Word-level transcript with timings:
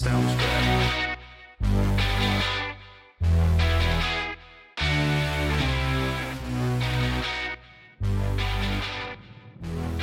Sounds 0.00 0.34
good. 0.34 1.18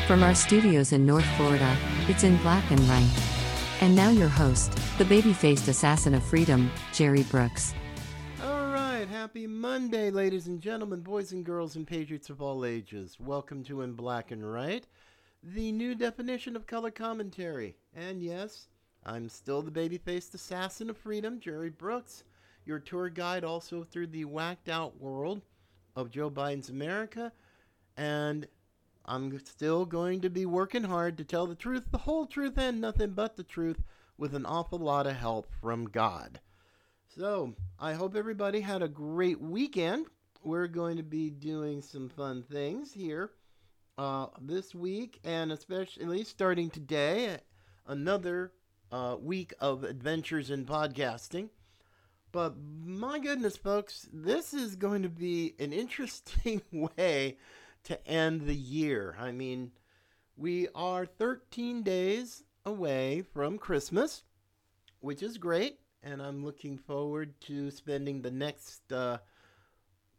From 0.06 0.22
our 0.22 0.36
studios 0.36 0.92
in 0.92 1.04
North 1.08 1.26
Florida, 1.36 1.76
it's 2.08 2.24
in 2.24 2.38
black 2.44 2.70
and 2.70 2.80
right. 2.82 3.10
And 3.82 3.96
now 3.96 4.12
your 4.12 4.28
host, 4.28 4.72
the 5.00 5.06
baby 5.06 5.34
faced 5.34 5.68
assassin 5.68 6.14
of 6.14 6.24
freedom, 6.24 6.70
Jerry 6.94 7.24
Brooks. 7.24 7.74
All 8.44 8.68
right, 8.68 9.08
happy 9.08 9.48
Monday, 9.48 10.12
ladies 10.12 10.46
and 10.46 10.62
gentlemen, 10.62 11.00
boys 11.00 11.32
and 11.32 11.44
girls, 11.44 11.76
and 11.76 11.88
patriots 11.88 12.30
of 12.30 12.40
all 12.40 12.66
ages. 12.66 13.18
Welcome 13.20 13.64
to 13.64 13.82
In 13.82 13.94
Black 13.94 14.30
and 14.30 14.48
Right, 14.48 14.86
the 15.42 15.72
new 15.72 15.96
definition 15.96 16.56
of 16.56 16.68
color 16.68 16.92
commentary. 16.92 17.78
And 17.96 18.22
yes, 18.22 18.68
I'm 19.06 19.30
still 19.30 19.62
the 19.62 19.72
baby 19.72 19.98
faced 19.98 20.34
assassin 20.34 20.90
of 20.90 20.98
freedom, 20.98 21.40
Jerry 21.40 21.70
Brooks, 21.70 22.24
your 22.66 22.80
tour 22.80 23.10
guide 23.10 23.44
also 23.44 23.84
through 23.84 24.08
the 24.08 24.26
whacked 24.26 24.70
out 24.70 25.00
world 25.00 25.42
of 25.96 26.12
Joe 26.12 26.30
Biden's 26.30 26.70
America. 26.70 27.32
And 27.96 28.48
I'm 29.06 29.40
still 29.46 29.86
going 29.86 30.22
to 30.22 30.30
be 30.30 30.46
working 30.46 30.84
hard 30.84 31.18
to 31.18 31.24
tell 31.24 31.48
the 31.48 31.56
truth, 31.56 31.86
the 31.92 31.98
whole 31.98 32.26
truth, 32.26 32.58
and 32.58 32.82
nothing 32.82 33.12
but 33.12 33.38
the 33.38 33.44
truth 33.44 33.82
with 34.18 34.36
an 34.36 34.46
awful 34.46 34.80
lot 34.80 35.08
of 35.08 35.16
help 35.16 35.48
from 35.62 35.86
God. 35.86 36.40
So, 37.16 37.56
I 37.80 37.94
hope 37.94 38.16
everybody 38.16 38.60
had 38.62 38.82
a 38.82 38.88
great 38.88 39.40
weekend. 39.40 40.08
We're 40.44 40.68
going 40.68 40.98
to 40.98 41.04
be 41.04 41.30
doing 41.30 41.82
some 41.82 42.10
fun 42.10 42.44
things 42.44 42.92
here 42.92 43.32
uh, 43.98 44.28
this 44.42 44.76
week, 44.76 45.20
and 45.24 45.52
especially 45.52 46.04
at 46.04 46.10
least 46.10 46.32
starting 46.32 46.70
today, 46.70 47.38
another 47.88 48.52
uh, 48.92 49.18
week 49.20 49.54
of 49.60 49.84
adventures 49.84 50.50
in 50.50 50.66
podcasting. 50.66 51.50
But 52.32 52.56
my 52.84 53.20
goodness, 53.20 53.58
folks, 53.58 54.08
this 54.12 54.54
is 54.54 54.76
going 54.76 55.04
to 55.04 55.10
be 55.10 55.56
an 55.60 55.74
interesting 55.74 56.62
way 56.72 57.38
to 57.86 58.08
end 58.08 58.42
the 58.42 58.56
year. 58.56 59.16
I 59.20 59.32
mean, 59.32 59.72
we 60.36 60.68
are 60.76 61.06
13 61.06 61.84
days 61.84 62.44
away 62.66 63.24
from 63.34 63.58
Christmas, 63.58 64.24
which 65.00 65.24
is 65.24 65.38
great, 65.38 65.80
and 66.04 66.22
I'm 66.22 66.44
looking 66.44 66.78
forward 66.78 67.40
to 67.42 67.72
spending 67.72 68.22
the 68.22 68.32
next 68.32 68.92
uh, 68.92 69.18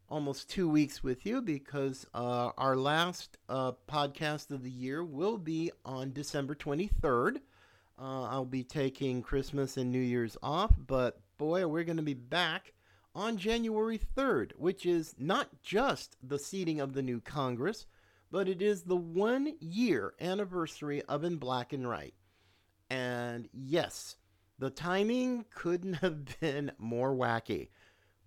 almost 0.09 0.49
two 0.49 0.69
weeks 0.69 1.03
with 1.03 1.27
you 1.27 1.43
because 1.43 2.07
uh, 2.15 2.51
our 2.57 2.77
last 2.77 3.37
uh, 3.49 3.73
podcast 3.89 4.51
of 4.51 4.63
the 4.63 4.71
year 4.71 5.05
will 5.05 5.37
be 5.37 5.71
on 5.85 6.13
December 6.13 6.55
23rd. 6.55 7.41
Uh, 8.01 8.25
I'll 8.25 8.45
be 8.45 8.63
taking 8.63 9.23
Christmas 9.23 9.77
and 9.77 9.91
New 9.91 9.99
Year's 9.99 10.37
off, 10.41 10.73
but 10.87 11.21
boy, 11.37 11.67
we're 11.67 11.83
going 11.83 11.97
to 11.97 12.03
be 12.03 12.15
back 12.15 12.73
on 13.13 13.37
January 13.37 13.99
3rd, 13.99 14.53
which 14.57 14.87
is 14.87 15.17
not 15.19 15.49
just 15.63 16.17
the 16.23 16.39
seating 16.39 16.81
of 16.81 16.93
the 16.93 17.03
new 17.03 17.21
Congress, 17.21 17.87
but 18.31 18.49
it 18.49 18.63
is 18.63 18.83
the 18.83 18.97
one 18.97 19.53
year 19.59 20.15
anniversary 20.21 21.03
of 21.03 21.25
In 21.25 21.37
Black 21.39 21.73
and 21.73 21.89
White. 21.89 22.15
And 22.89 23.49
yes, 23.53 24.17
the 24.61 24.71
timing 24.71 25.45
couldn't 25.53 25.95
have 26.03 26.41
been 26.41 26.71
more 26.79 27.13
wacky. 27.13 27.71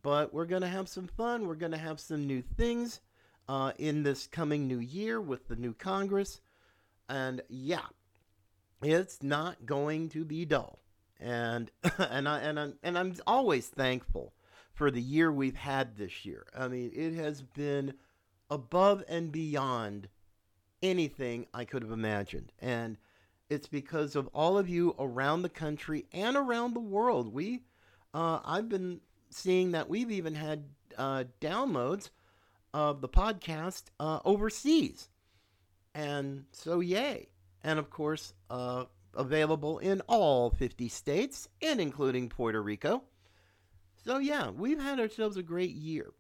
But 0.02 0.34
we're 0.34 0.46
going 0.46 0.64
to 0.64 0.68
have 0.68 0.90
some 0.90 1.08
fun. 1.08 1.48
We're 1.48 1.56
going 1.56 1.72
to 1.72 1.78
have 1.78 2.00
some 2.00 2.28
new 2.28 2.42
things 2.42 3.00
uh, 3.48 3.72
in 3.78 4.04
this 4.04 4.28
coming 4.28 4.68
new 4.68 4.80
year 4.80 5.22
with 5.22 5.48
the 5.48 5.56
new 5.56 5.74
Congress. 5.74 6.42
And 7.08 7.42
yeah, 7.48 7.86
it's 8.82 9.22
not 9.22 9.66
going 9.66 10.10
to 10.10 10.26
be 10.26 10.46
dull. 10.46 10.80
And 11.20 11.72
and 11.98 12.28
I 12.28 12.40
and 12.40 12.60
I'm 12.60 12.74
and 12.84 12.98
I'm 12.98 13.16
always 13.28 13.68
thankful 13.68 14.34
for 14.74 14.90
the 14.90 15.02
year 15.02 15.32
we've 15.32 15.56
had 15.56 15.96
this 15.98 16.26
year. 16.26 16.46
I 16.58 16.68
mean, 16.68 16.92
it 16.94 17.14
has 17.16 17.42
been 17.42 17.94
above 18.50 19.04
and 19.08 19.32
beyond 19.32 20.08
anything 20.82 21.46
I 21.54 21.66
could 21.66 21.84
have 21.84 21.92
imagined. 21.92 22.52
And 22.60 22.98
it's 23.50 23.68
because 23.68 24.16
of 24.16 24.28
all 24.34 24.58
of 24.58 24.70
you 24.70 24.96
around 24.98 25.42
the 25.42 25.50
country 25.50 26.06
and 26.14 26.36
around 26.36 26.74
the 26.74 26.80
world. 26.80 27.34
We, 27.34 27.64
uh, 28.14 28.40
I've 28.44 28.70
been 28.70 29.02
seeing 29.30 29.72
that 29.72 29.90
we've 29.90 30.12
even 30.12 30.36
had 30.36 30.64
uh, 30.98 31.26
downloads 31.40 32.10
of 32.74 33.02
the 33.02 33.10
podcast 33.10 33.84
uh, 34.00 34.20
overseas. 34.26 35.10
And 35.94 36.46
so, 36.52 36.80
yay. 36.80 37.31
And 37.64 37.80
of 37.80 37.90
course, 37.90 38.34
uh, 38.50 38.86
available 39.14 39.80
in 39.80 40.02
all 40.08 40.50
50 40.50 40.88
states 40.88 41.48
and 41.62 41.80
including 41.80 42.30
Puerto 42.30 42.62
Rico. 42.62 43.04
So 44.04 44.18
yeah, 44.18 44.50
we've 44.50 44.82
had 44.82 45.00
ourselves 45.00 45.38
a 45.38 45.44
great 45.44 45.76
year, 45.76 46.12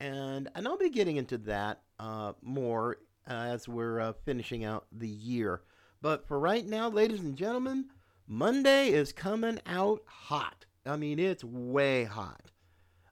and 0.00 0.48
and 0.54 0.66
I'll 0.66 0.76
be 0.76 0.90
getting 0.90 1.16
into 1.16 1.38
that 1.38 1.82
uh, 2.00 2.32
more 2.42 2.96
as 3.26 3.68
we're 3.68 4.00
uh, 4.00 4.12
finishing 4.24 4.64
out 4.64 4.86
the 4.90 5.08
year. 5.08 5.62
But 6.02 6.26
for 6.26 6.38
right 6.38 6.66
now, 6.66 6.88
ladies 6.90 7.20
and 7.20 7.36
gentlemen, 7.36 7.86
Monday 8.26 8.88
is 8.88 9.12
coming 9.12 9.60
out 9.66 10.02
hot. 10.06 10.66
I 10.84 10.96
mean, 10.96 11.18
it's 11.18 11.44
way 11.44 12.04
hot. 12.04 12.50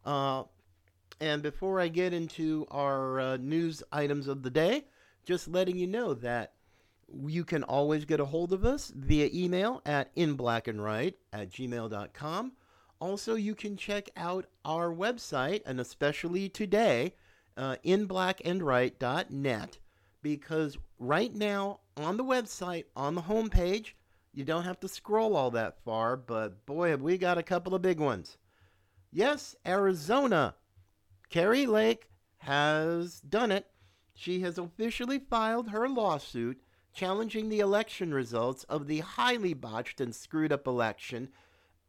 Uh, 0.05 0.45
and 1.21 1.43
before 1.43 1.79
I 1.81 1.89
get 1.89 2.13
into 2.13 2.67
our 2.71 3.21
uh, 3.21 3.37
news 3.37 3.83
items 3.93 4.27
of 4.27 4.43
the 4.43 4.51
day, 4.51 4.85
just 5.25 5.47
letting 5.47 5.79
you 5.79 5.87
know 5.87 6.15
that 6.15 6.55
you 7.27 7.45
can 7.45 7.63
always 7.63 8.05
get 8.05 8.21
a 8.21 8.25
hold 8.25 8.53
of 8.53 8.65
us 8.65 8.93
via 8.95 9.29
email 9.33 9.83
at 9.85 10.15
inblackandright 10.17 11.15
at 11.33 11.51
gmail.com 11.51 12.53
also, 13.03 13.35
you 13.35 13.57
can 13.57 13.77
check 13.77 14.11
out 14.17 14.47
our 14.65 14.95
website, 14.95 15.63
and 15.67 15.81
especially 15.81 16.49
today, 16.49 17.15
uh, 17.57 17.75
inblackandright.net, 17.85 19.79
because 20.23 20.79
right 21.01 21.35
now 21.35 21.81
on 21.97 22.17
the 22.17 22.23
website, 22.23 22.85
on 22.95 23.17
the 23.17 23.23
homepage, 23.23 23.95
you 24.33 24.45
don't 24.45 24.63
have 24.63 24.79
to 24.79 24.87
scroll 24.87 25.35
all 25.35 25.51
that 25.51 25.83
far, 25.85 26.17
but 26.17 26.65
boy, 26.65 26.91
have 26.91 27.03
we 27.03 27.19
got 27.19 27.39
a 27.39 27.43
couple 27.43 27.75
of 27.75 27.83
big 27.83 27.99
ones. 27.99 28.39
Yes, 29.11 29.57
Arizona. 29.67 30.55
Kari 31.29 31.67
Lake 31.67 32.09
has 32.39 33.21
done 33.21 33.51
it. 33.51 33.67
She 34.15 34.43
has 34.43 34.59
officially 34.59 35.19
filed 35.19 35.71
her 35.71 35.89
lawsuit 35.89 36.63
challenging 36.93 37.49
the 37.49 37.61
election 37.61 38.13
results 38.13 38.65
of 38.65 38.87
the 38.87 39.01
highly 39.01 39.55
botched 39.55 40.01
and 40.01 40.15
screwed 40.15 40.53
up 40.53 40.67
election 40.67 41.29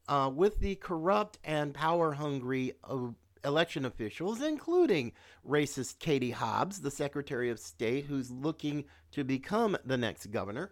uh, 0.08 0.30
with 0.34 0.60
the 0.60 0.76
corrupt 0.76 1.40
and 1.44 1.74
power 1.74 2.14
hungry 2.14 2.74
uh, 2.84 3.08
election 3.46 3.86
officials, 3.86 4.42
including 4.42 5.12
racist 5.48 6.00
Katie 6.00 6.32
Hobbs, 6.32 6.82
the 6.82 6.92
Secretary 6.92 7.50
of 7.50 7.60
State, 7.60 8.06
who's 8.06 8.32
looking 8.32 8.86
to 9.12 9.24
become 9.24 9.78
the 9.86 9.98
next 9.98 10.28
governor. 10.28 10.72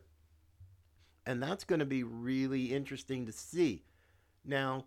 And 1.26 1.42
that's 1.42 1.64
going 1.64 1.80
to 1.80 1.86
be 1.86 2.04
really 2.04 2.74
interesting 2.74 3.26
to 3.26 3.32
see. 3.32 3.84
Now, 4.44 4.86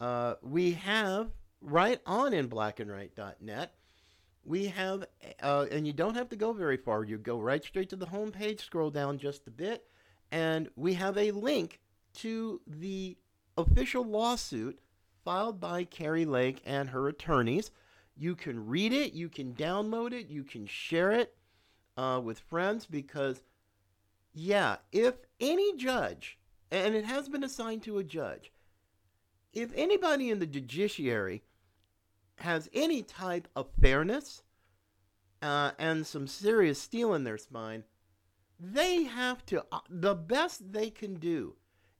uh, 0.00 0.34
we 0.42 0.72
have 0.72 1.30
right 1.60 2.00
on 2.06 2.32
in 2.32 2.48
blackandright.net, 2.48 3.74
we 4.48 4.68
have, 4.68 5.04
uh, 5.42 5.66
and 5.70 5.86
you 5.86 5.92
don't 5.92 6.14
have 6.14 6.30
to 6.30 6.36
go 6.36 6.54
very 6.54 6.78
far. 6.78 7.04
You 7.04 7.18
go 7.18 7.38
right 7.38 7.62
straight 7.62 7.90
to 7.90 7.96
the 7.96 8.06
homepage, 8.06 8.62
scroll 8.62 8.90
down 8.90 9.18
just 9.18 9.46
a 9.46 9.50
bit, 9.50 9.84
and 10.32 10.70
we 10.74 10.94
have 10.94 11.18
a 11.18 11.32
link 11.32 11.80
to 12.14 12.60
the 12.66 13.18
official 13.58 14.04
lawsuit 14.04 14.80
filed 15.22 15.60
by 15.60 15.84
Kari 15.84 16.24
Lake 16.24 16.62
and 16.64 16.88
her 16.88 17.08
attorneys. 17.08 17.70
You 18.16 18.34
can 18.34 18.66
read 18.66 18.94
it, 18.94 19.12
you 19.12 19.28
can 19.28 19.52
download 19.52 20.12
it, 20.12 20.28
you 20.28 20.44
can 20.44 20.66
share 20.66 21.12
it 21.12 21.36
uh, 21.98 22.20
with 22.24 22.40
friends 22.40 22.86
because, 22.86 23.42
yeah, 24.32 24.76
if 24.92 25.14
any 25.40 25.76
judge, 25.76 26.38
and 26.70 26.94
it 26.94 27.04
has 27.04 27.28
been 27.28 27.44
assigned 27.44 27.82
to 27.82 27.98
a 27.98 28.04
judge, 28.04 28.50
if 29.52 29.70
anybody 29.74 30.30
in 30.30 30.38
the 30.38 30.46
judiciary 30.46 31.42
has 32.36 32.70
any 32.72 33.02
type 33.02 33.48
of 33.54 33.68
fairness 33.80 34.42
uh, 35.42 35.72
and 35.78 36.06
some 36.06 36.26
serious 36.26 36.80
steel 36.80 37.14
in 37.14 37.24
their 37.24 37.38
spine, 37.38 37.84
they 38.58 39.04
have 39.04 39.44
to, 39.46 39.64
uh, 39.70 39.80
the 39.88 40.14
best 40.14 40.72
they 40.72 40.90
can 40.90 41.14
do 41.14 41.54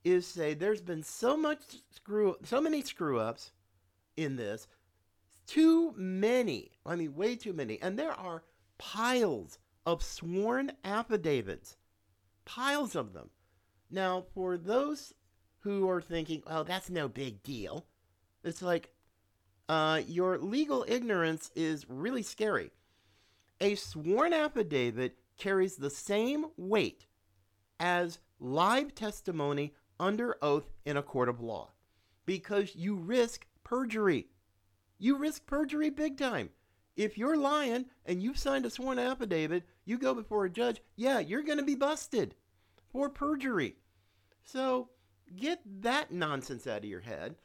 is 0.05 0.27
say 0.27 0.55
there's 0.55 0.81
been 0.81 1.03
so 1.03 1.37
much 1.37 1.59
screw 1.91 2.37
so 2.45 2.61
many 2.61 2.83
screw 2.83 3.19
ups 3.19 3.53
in 4.17 4.37
this 4.37 4.67
too 5.47 5.93
many 5.97 6.71
i 6.87 6.95
mean 6.95 7.15
way 7.15 7.37
too 7.37 7.53
many. 7.53 7.81
And 7.81 7.99
there 7.99 8.13
are 8.13 8.45
piles 8.79 9.59
of 9.87 10.03
sworn 10.03 10.73
affidavits 10.85 11.77
piles 12.45 12.95
of 12.95 13.13
them. 13.13 13.31
Now 13.91 14.25
for 14.35 14.57
those 14.57 15.13
who 15.61 15.89
are 15.89 16.01
thinking 16.01 16.43
oh 16.47 16.63
that's 16.63 16.91
no 16.91 17.09
big 17.09 17.43
deal 17.43 17.87
it's 18.45 18.63
like 18.63 18.91
uh, 19.69 20.01
your 20.07 20.39
legal 20.39 20.83
ignorance 20.89 21.51
is 21.55 21.85
really 21.91 22.23
scary 22.23 22.71
a 23.61 23.75
sworn 23.75 24.33
affidavit 24.33 25.17
carries 25.37 25.77
the 25.77 25.91
same 25.91 26.47
weight 26.57 27.07
as 27.81 28.19
live 28.41 28.95
testimony 28.95 29.75
under 30.01 30.37
oath 30.43 30.71
in 30.85 30.97
a 30.97 31.03
court 31.03 31.29
of 31.29 31.41
law 31.41 31.71
because 32.27 32.77
you 32.77 32.95
risk 32.95 33.47
perjury. 33.65 34.27
You 34.99 35.17
risk 35.17 35.47
perjury 35.47 35.91
big 35.91 36.19
time. 36.19 36.51
If 36.97 37.17
you're 37.17 37.37
lying 37.37 37.87
and 38.07 38.23
you've 38.23 38.39
signed 38.39 38.67
a 38.67 38.71
sworn 38.71 38.99
affidavit, 38.99 39.63
you 39.85 39.99
go 39.99 40.15
before 40.15 40.45
a 40.45 40.51
judge, 40.51 40.83
yeah, 40.97 41.21
you're 41.21 41.45
going 41.45 41.59
to 41.59 41.65
be 41.65 41.77
busted 41.77 42.35
for 42.91 43.09
perjury. 43.09 43.77
So 44.43 44.91
get 45.37 45.61
that 45.83 46.11
nonsense 46.11 46.67
out 46.67 46.79
of 46.79 46.85
your 46.85 47.01
head. 47.01 47.37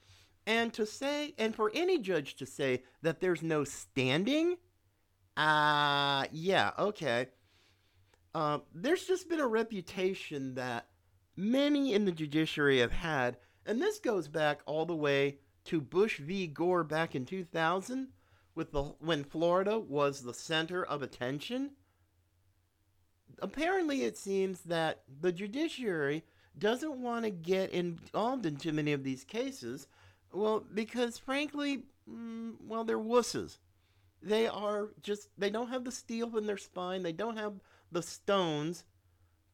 And 0.45 0.73
to 0.73 0.85
say, 0.85 1.33
and 1.37 1.55
for 1.55 1.71
any 1.73 1.99
judge 1.99 2.35
to 2.35 2.45
say 2.45 2.83
that 3.01 3.21
there's 3.21 3.41
no 3.41 3.63
standing, 3.63 4.57
uh, 5.37 6.25
yeah, 6.31 6.71
okay. 6.77 7.27
Uh, 8.35 8.59
there's 8.73 9.05
just 9.05 9.29
been 9.29 9.39
a 9.39 9.47
reputation 9.47 10.55
that 10.55 10.87
many 11.35 11.93
in 11.93 12.05
the 12.05 12.11
judiciary 12.11 12.79
have 12.79 12.91
had, 12.91 13.37
and 13.65 13.81
this 13.81 13.99
goes 13.99 14.27
back 14.27 14.61
all 14.65 14.85
the 14.85 14.95
way 14.95 15.37
to 15.65 15.79
Bush 15.79 16.19
v. 16.19 16.47
Gore 16.47 16.83
back 16.83 17.15
in 17.15 17.25
2000 17.25 18.09
with 18.55 18.71
the 18.71 18.83
when 18.99 19.23
Florida 19.23 19.79
was 19.79 20.21
the 20.21 20.33
center 20.33 20.83
of 20.83 21.01
attention. 21.01 21.71
Apparently, 23.39 24.03
it 24.03 24.17
seems 24.17 24.61
that 24.61 25.03
the 25.21 25.31
judiciary 25.31 26.23
doesn't 26.57 27.01
want 27.01 27.25
to 27.25 27.31
get 27.31 27.71
involved 27.71 28.45
in 28.45 28.57
too 28.57 28.71
many 28.71 28.93
of 28.93 29.03
these 29.03 29.23
cases. 29.23 29.87
Well, 30.31 30.63
because 30.73 31.17
frankly, 31.17 31.83
mm, 32.09 32.53
well, 32.67 32.83
they're 32.83 32.99
wusses. 32.99 33.57
They 34.23 34.47
are 34.47 34.89
just, 35.01 35.27
they 35.37 35.49
don't 35.49 35.69
have 35.69 35.83
the 35.83 35.91
steel 35.91 36.37
in 36.37 36.47
their 36.47 36.57
spine. 36.57 37.03
They 37.03 37.11
don't 37.11 37.37
have 37.37 37.55
the 37.91 38.01
stones 38.01 38.85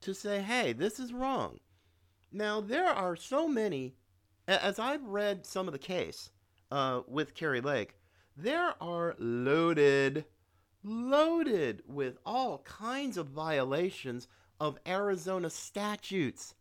to 0.01 0.13
say, 0.13 0.41
hey, 0.41 0.73
this 0.73 0.99
is 0.99 1.11
wrong. 1.11 1.59
Now, 2.31 2.61
there 2.61 2.87
are 2.87 3.15
so 3.15 3.47
many, 3.47 3.95
as 4.47 4.77
I've 4.77 5.03
read 5.03 5.45
some 5.45 5.67
of 5.67 5.73
the 5.73 5.79
case 5.79 6.29
uh, 6.71 7.01
with 7.07 7.33
Kari 7.33 7.61
Lake, 7.61 7.95
there 8.37 8.75
are 8.79 9.15
loaded, 9.17 10.25
loaded 10.83 11.81
with 11.87 12.19
all 12.25 12.59
kinds 12.59 13.17
of 13.17 13.27
violations 13.27 14.27
of 14.59 14.77
Arizona 14.87 15.49
statutes. 15.49 16.53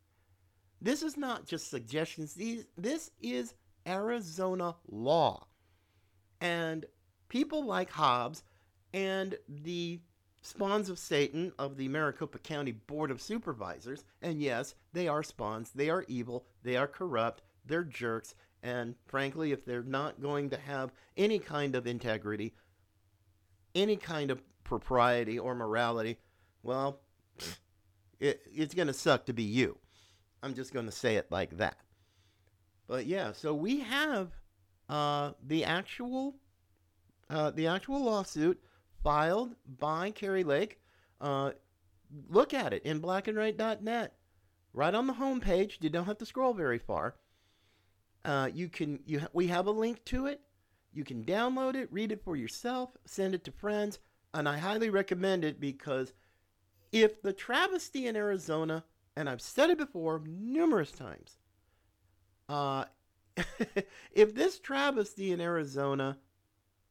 This 0.81 1.03
is 1.03 1.17
not 1.17 1.47
just 1.47 1.69
suggestions, 1.69 2.35
these, 2.35 2.67
this 2.77 3.11
is 3.21 3.55
Arizona 3.87 4.77
law. 4.89 5.47
And 6.41 6.87
people 7.29 7.65
like 7.65 7.91
Hobbs 7.91 8.43
and 8.93 9.37
the 9.49 10.01
spawns 10.43 10.89
of 10.89 10.99
Satan 10.99 11.53
of 11.59 11.77
the 11.77 11.89
Maricopa 11.89 12.39
County 12.39 12.73
Board 12.73 13.11
of 13.11 13.21
Supervisors, 13.21 14.05
and 14.23 14.41
yes, 14.41 14.75
they 14.93 15.09
are 15.09 15.23
spawns, 15.23 15.71
they 15.75 15.91
are 15.91 16.05
evil, 16.09 16.47
they 16.63 16.77
are 16.77 16.87
corrupt, 16.87 17.43
they're 17.67 17.85
jerks, 17.85 18.35
and 18.63 18.95
frankly, 19.07 19.53
if 19.53 19.65
they're 19.65 19.83
not 19.83 20.21
going 20.21 20.51
to 20.51 20.57
have 20.57 20.91
any 21.17 21.39
kind 21.39 21.75
of 21.75 21.87
integrity, 21.87 22.55
any 23.75 23.97
kind 23.97 24.31
of 24.31 24.43
propriety 24.65 25.39
or 25.39 25.55
morality, 25.55 26.19
well, 26.63 27.01
it, 28.21 28.41
it's 28.53 28.75
going 28.75 28.89
to 28.89 28.95
suck 28.95 29.27
to 29.27 29.33
be 29.33 29.43
you. 29.43 29.79
I'm 30.43 30.55
just 30.55 30.73
going 30.73 30.87
to 30.87 30.93
say 30.93 31.17
it 31.17 31.31
like 31.31 31.57
that. 31.59 31.77
But 32.87 33.07
yeah, 33.07 33.33
so 33.33 33.55
we 33.55 33.81
have 33.81 34.31
uh, 34.89 35.33
the 35.47 35.65
actual 35.65 36.37
uh, 37.31 37.51
the 37.51 37.67
actual 37.67 38.05
lawsuit 38.05 38.61
filed 39.03 39.55
by 39.79 40.11
Kari 40.11 40.45
Lake. 40.45 40.81
Uh, 41.21 41.53
look 42.29 42.55
at 42.55 42.73
it 42.73 42.83
in 42.85 43.01
blackandright.net. 43.01 44.15
Right 44.73 44.95
on 44.95 45.07
the 45.07 45.15
home 45.15 45.41
page. 45.41 45.79
You 45.81 45.91
don't 45.91 46.05
have 46.07 46.19
to 46.19 46.27
scroll 46.27 46.55
very 46.55 46.79
far. 46.79 47.17
Uh, 48.25 48.49
you 48.53 48.69
can 48.69 49.01
you 49.07 49.21
ha- 49.21 49.29
we 49.33 49.47
have 49.47 49.67
a 49.67 49.71
link 49.71 50.05
to 50.07 50.27
it. 50.27 50.41
You 50.93 51.05
can 51.05 51.25
download 51.25 51.75
it, 51.75 51.93
read 51.93 52.13
it 52.13 52.25
for 52.25 52.37
yourself, 52.37 52.91
send 53.05 53.35
it 53.35 53.45
to 53.45 53.53
friends, 53.53 53.99
and 54.35 54.49
I 54.49 54.59
highly 54.59 54.91
recommend 54.91 55.45
it 55.45 55.61
because 55.61 56.13
if 56.93 57.23
the 57.23 57.33
travesty 57.33 58.07
in 58.07 58.17
Arizona, 58.17 58.85
and 59.17 59.29
I've 59.29 59.43
said 59.43 59.71
it 59.71 59.79
before 59.79 60.23
numerous 60.27 60.91
times, 60.91 61.39
uh, 62.49 62.85
if 64.13 64.35
this 64.35 64.59
travesty 64.59 65.33
in 65.33 65.41
Arizona 65.41 66.19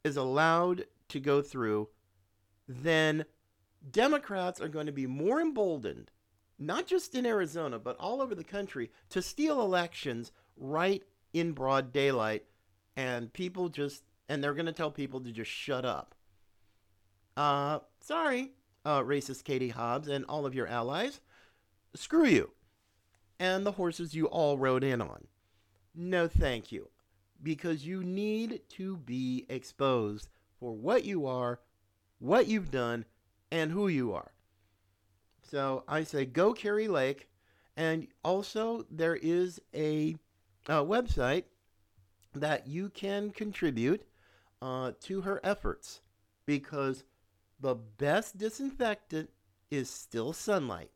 is 0.07 0.17
allowed 0.17 0.85
to 1.09 1.19
go 1.19 1.41
through, 1.41 1.89
then 2.67 3.25
Democrats 3.91 4.59
are 4.59 4.67
going 4.67 4.87
to 4.87 4.91
be 4.91 5.05
more 5.05 5.39
emboldened, 5.39 6.09
not 6.57 6.87
just 6.87 7.13
in 7.13 7.25
Arizona, 7.25 7.77
but 7.77 7.97
all 7.99 8.21
over 8.21 8.33
the 8.33 8.43
country, 8.43 8.89
to 9.09 9.21
steal 9.21 9.61
elections 9.61 10.31
right 10.57 11.03
in 11.33 11.51
broad 11.51 11.93
daylight. 11.93 12.45
And 12.95 13.31
people 13.31 13.69
just, 13.69 14.03
and 14.27 14.43
they're 14.43 14.55
going 14.55 14.65
to 14.65 14.71
tell 14.71 14.91
people 14.91 15.19
to 15.21 15.31
just 15.31 15.51
shut 15.51 15.85
up. 15.85 16.15
Uh, 17.35 17.79
sorry, 17.99 18.53
uh, 18.83 19.01
racist 19.01 19.43
Katie 19.43 19.69
Hobbs 19.69 20.07
and 20.07 20.25
all 20.25 20.45
of 20.45 20.55
your 20.55 20.67
allies. 20.67 21.21
Screw 21.93 22.25
you. 22.25 22.51
And 23.39 23.65
the 23.65 23.73
horses 23.73 24.15
you 24.15 24.25
all 24.25 24.57
rode 24.57 24.83
in 24.83 24.99
on. 24.99 25.27
No, 25.93 26.27
thank 26.27 26.71
you. 26.71 26.89
Because 27.41 27.85
you 27.85 28.03
need 28.03 28.61
to 28.69 28.97
be 28.97 29.45
exposed 29.49 30.29
for 30.59 30.73
what 30.73 31.05
you 31.05 31.27
are, 31.27 31.59
what 32.19 32.47
you've 32.47 32.71
done, 32.71 33.05
and 33.51 33.71
who 33.71 33.87
you 33.87 34.13
are. 34.13 34.31
So 35.41 35.83
I 35.87 36.03
say 36.03 36.25
go 36.25 36.53
Kari 36.53 36.87
Lake. 36.87 37.29
And 37.75 38.07
also, 38.23 38.85
there 38.89 39.15
is 39.15 39.61
a, 39.73 40.15
a 40.67 40.83
website 40.83 41.43
that 42.33 42.65
you 42.67 42.89
can 42.89 43.29
contribute 43.29 44.03
uh, 44.63 44.93
to 45.01 45.21
her 45.21 45.39
efforts 45.43 46.01
because 46.47 47.03
the 47.59 47.75
best 47.75 48.37
disinfectant 48.37 49.29
is 49.69 49.89
still 49.89 50.33
sunlight. 50.33 50.89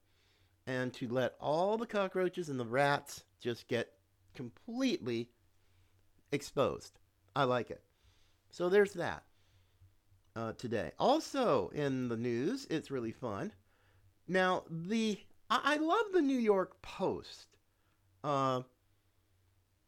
And 0.65 0.91
to 0.95 1.07
let 1.07 1.35
all 1.39 1.77
the 1.77 1.85
cockroaches 1.85 2.49
and 2.49 2.59
the 2.59 2.65
rats 2.65 3.23
just 3.39 3.67
get 3.67 3.93
completely 4.33 5.29
exposed. 6.31 6.99
I 7.35 7.43
like 7.43 7.71
it. 7.71 7.81
So 8.49 8.69
there's 8.69 8.93
that 8.93 9.23
uh, 10.35 10.53
today. 10.53 10.91
Also 10.99 11.71
in 11.73 12.09
the 12.09 12.17
news, 12.17 12.67
it's 12.69 12.91
really 12.91 13.11
fun. 13.11 13.51
Now 14.27 14.63
the 14.69 15.19
I, 15.49 15.59
I 15.63 15.75
love 15.77 16.05
the 16.13 16.21
New 16.21 16.37
York 16.37 16.81
Post. 16.81 17.47
Uh, 18.23 18.61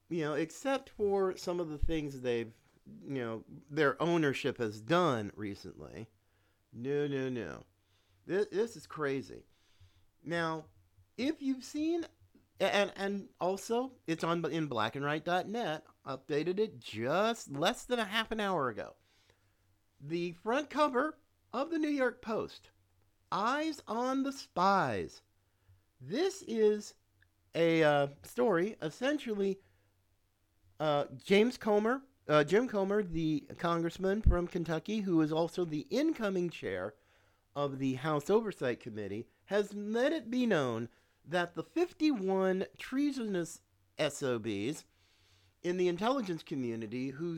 you 0.09 0.23
know, 0.23 0.33
except 0.33 0.89
for 0.89 1.35
some 1.37 1.59
of 1.59 1.69
the 1.69 1.77
things 1.77 2.21
they've, 2.21 2.51
you 3.07 3.23
know, 3.23 3.43
their 3.69 4.01
ownership 4.01 4.57
has 4.57 4.81
done 4.81 5.31
recently. 5.35 6.07
No, 6.73 7.07
no, 7.07 7.29
no. 7.29 7.63
This, 8.27 8.47
this 8.51 8.75
is 8.75 8.85
crazy. 8.85 9.43
Now, 10.23 10.65
if 11.17 11.41
you've 11.41 11.63
seen, 11.63 12.05
and 12.71 12.91
and 12.95 13.27
also 13.41 13.91
it's 14.07 14.23
on 14.23 14.43
in 14.45 14.67
blackandright.net. 14.67 15.83
Updated 16.07 16.59
it 16.59 16.79
just 16.79 17.51
less 17.51 17.83
than 17.85 17.99
a 17.99 18.05
half 18.05 18.31
an 18.31 18.39
hour 18.39 18.69
ago. 18.69 18.93
The 20.01 20.33
front 20.43 20.69
cover 20.69 21.17
of 21.53 21.69
the 21.69 21.79
New 21.79 21.89
York 21.89 22.21
Post. 22.21 22.69
Eyes 23.31 23.81
on 23.87 24.23
the 24.23 24.31
spies. 24.31 25.21
This 26.01 26.43
is 26.47 26.93
a 27.55 27.83
uh, 27.83 28.07
story 28.23 28.75
essentially. 28.81 29.59
Uh, 30.79 31.05
James 31.23 31.57
Comer, 31.57 32.01
uh, 32.27 32.43
Jim 32.43 32.67
Comer, 32.67 33.03
the 33.03 33.45
congressman 33.57 34.21
from 34.21 34.47
Kentucky, 34.47 34.99
who 34.99 35.21
is 35.21 35.31
also 35.31 35.63
the 35.63 35.87
incoming 35.89 36.49
chair 36.49 36.95
of 37.55 37.79
the 37.79 37.93
House 37.95 38.29
Oversight 38.29 38.79
Committee, 38.79 39.27
has 39.45 39.73
let 39.73 40.11
it 40.11 40.29
be 40.29 40.45
known 40.45 40.89
that 41.27 41.55
the 41.55 41.63
51 41.63 42.65
treasonous 42.77 43.61
SOBs 43.99 44.85
in 45.63 45.77
the 45.77 45.87
intelligence 45.87 46.43
community 46.43 47.09
who, 47.09 47.37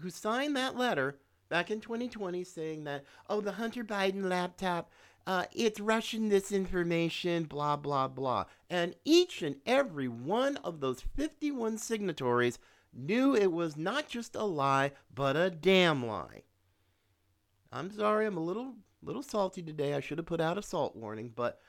who 0.00 0.10
signed 0.10 0.56
that 0.56 0.76
letter 0.76 1.18
back 1.48 1.70
in 1.70 1.80
2020 1.80 2.44
saying 2.44 2.84
that, 2.84 3.04
oh, 3.28 3.40
the 3.40 3.52
Hunter 3.52 3.84
Biden 3.84 4.28
laptop, 4.28 4.90
uh, 5.26 5.44
it's 5.52 5.80
Russian 5.80 6.30
disinformation, 6.30 7.48
blah, 7.48 7.76
blah, 7.76 8.08
blah. 8.08 8.44
And 8.68 8.94
each 9.04 9.40
and 9.42 9.56
every 9.64 10.08
one 10.08 10.58
of 10.58 10.80
those 10.80 11.00
51 11.16 11.78
signatories 11.78 12.58
knew 12.92 13.34
it 13.34 13.50
was 13.50 13.76
not 13.76 14.08
just 14.08 14.36
a 14.36 14.44
lie, 14.44 14.92
but 15.14 15.36
a 15.36 15.50
damn 15.50 16.06
lie. 16.06 16.42
I'm 17.72 17.90
sorry, 17.90 18.26
I'm 18.26 18.36
a 18.36 18.44
little 18.44 18.74
little 19.02 19.22
salty 19.22 19.62
today. 19.62 19.94
I 19.94 20.00
should 20.00 20.18
have 20.18 20.26
put 20.26 20.40
out 20.40 20.56
a 20.56 20.62
salt 20.62 20.96
warning, 20.96 21.30
but 21.34 21.60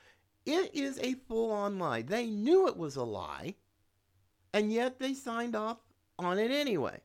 it 0.46 0.74
is 0.74 0.98
a 1.00 1.14
full 1.28 1.50
on 1.50 1.78
lie. 1.78 2.02
They 2.02 2.26
knew 2.26 2.68
it 2.68 2.76
was 2.76 2.96
a 2.96 3.02
lie, 3.02 3.56
and 4.54 4.72
yet 4.72 4.98
they 4.98 5.12
signed 5.12 5.56
off 5.56 5.78
on 6.18 6.38
it 6.38 6.50
anyway. 6.50 7.00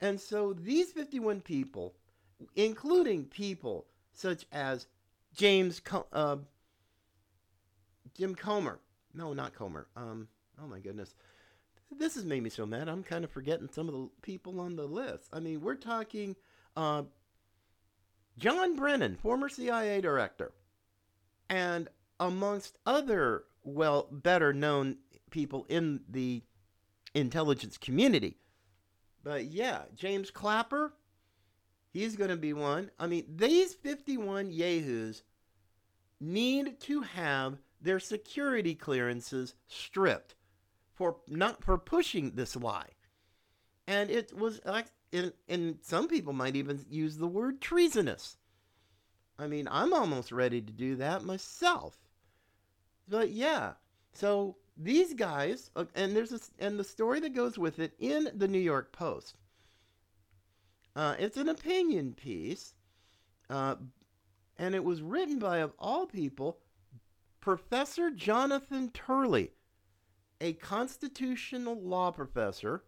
And 0.00 0.20
so 0.20 0.52
these 0.52 0.92
51 0.92 1.42
people, 1.42 1.94
including 2.56 3.24
people 3.24 3.86
such 4.12 4.46
as 4.50 4.86
James, 5.34 5.80
uh, 6.12 6.36
Jim 8.14 8.34
Comer, 8.34 8.80
no, 9.14 9.34
not 9.34 9.54
Comer, 9.54 9.86
um, 9.96 10.28
oh 10.62 10.66
my 10.66 10.80
goodness, 10.80 11.14
this 11.96 12.14
has 12.14 12.24
made 12.24 12.42
me 12.42 12.50
so 12.50 12.66
mad. 12.66 12.88
I'm 12.88 13.02
kind 13.02 13.24
of 13.24 13.30
forgetting 13.30 13.68
some 13.70 13.88
of 13.88 13.94
the 13.94 14.08
people 14.22 14.58
on 14.60 14.76
the 14.76 14.86
list. 14.86 15.28
I 15.32 15.40
mean, 15.40 15.60
we're 15.60 15.76
talking 15.76 16.34
uh, 16.76 17.02
John 18.38 18.74
Brennan, 18.74 19.16
former 19.16 19.48
CIA 19.48 20.00
director, 20.00 20.52
and 21.48 21.88
amongst 22.18 22.78
other, 22.86 23.44
well, 23.62 24.08
better 24.10 24.52
known 24.52 24.96
people 25.30 25.66
in 25.68 26.00
the 26.08 26.42
intelligence 27.14 27.78
community. 27.78 28.38
But 29.22 29.46
yeah, 29.46 29.82
James 29.94 30.30
Clapper, 30.30 30.92
he's 31.92 32.16
going 32.16 32.30
to 32.30 32.36
be 32.36 32.52
one. 32.52 32.90
I 32.98 33.06
mean, 33.06 33.24
these 33.34 33.74
51 33.74 34.50
yahoos 34.50 35.24
need 36.20 36.80
to 36.80 37.02
have 37.02 37.58
their 37.80 38.00
security 38.00 38.74
clearances 38.74 39.54
stripped 39.68 40.34
for 40.94 41.16
not 41.28 41.62
for 41.62 41.76
pushing 41.76 42.32
this 42.32 42.56
lie. 42.56 42.90
And 43.86 44.10
it 44.10 44.36
was 44.36 44.60
like 44.64 44.86
and, 45.12 45.32
and 45.48 45.78
some 45.82 46.08
people 46.08 46.32
might 46.32 46.56
even 46.56 46.84
use 46.90 47.16
the 47.16 47.26
word 47.26 47.60
treasonous. 47.60 48.36
I 49.38 49.46
mean, 49.46 49.68
I'm 49.70 49.92
almost 49.92 50.32
ready 50.32 50.60
to 50.60 50.72
do 50.72 50.96
that 50.96 51.24
myself. 51.24 51.98
But 53.08 53.30
yeah, 53.30 53.72
so 54.12 54.56
these 54.76 55.14
guys, 55.14 55.70
uh, 55.76 55.84
and 55.94 56.14
there's 56.14 56.32
a, 56.32 56.40
and 56.58 56.78
the 56.78 56.84
story 56.84 57.20
that 57.20 57.34
goes 57.34 57.58
with 57.58 57.78
it 57.78 57.94
in 57.98 58.28
the 58.34 58.48
New 58.48 58.58
York 58.58 58.92
Post. 58.92 59.36
Uh, 60.94 61.14
it's 61.18 61.36
an 61.36 61.48
opinion 61.48 62.14
piece, 62.14 62.74
uh, 63.50 63.76
and 64.58 64.74
it 64.74 64.82
was 64.82 65.02
written 65.02 65.38
by, 65.38 65.58
of 65.58 65.72
all 65.78 66.06
people, 66.06 66.58
Professor 67.40 68.10
Jonathan 68.10 68.90
Turley, 68.90 69.52
a 70.40 70.54
constitutional 70.54 71.80
law 71.80 72.10
professor 72.10 72.82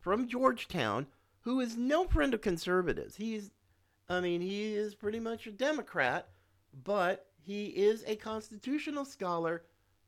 from 0.00 0.28
Georgetown 0.28 1.06
who 1.40 1.60
is 1.60 1.76
no 1.76 2.06
friend 2.06 2.32
of 2.32 2.40
conservatives. 2.40 3.16
He's, 3.16 3.50
I 4.08 4.20
mean, 4.20 4.40
he 4.40 4.74
is 4.74 4.94
pretty 4.94 5.20
much 5.20 5.46
a 5.46 5.52
Democrat, 5.52 6.28
but 6.84 7.26
he 7.44 7.66
is 7.66 8.02
a 8.06 8.16
constitutional 8.16 9.04
scholar 9.04 9.64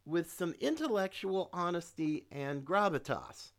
with 0.07 0.33
some 0.33 0.55
intellectual 0.61 1.51
honesty 1.53 2.27
and 2.31 2.65
gravitas. 2.65 3.53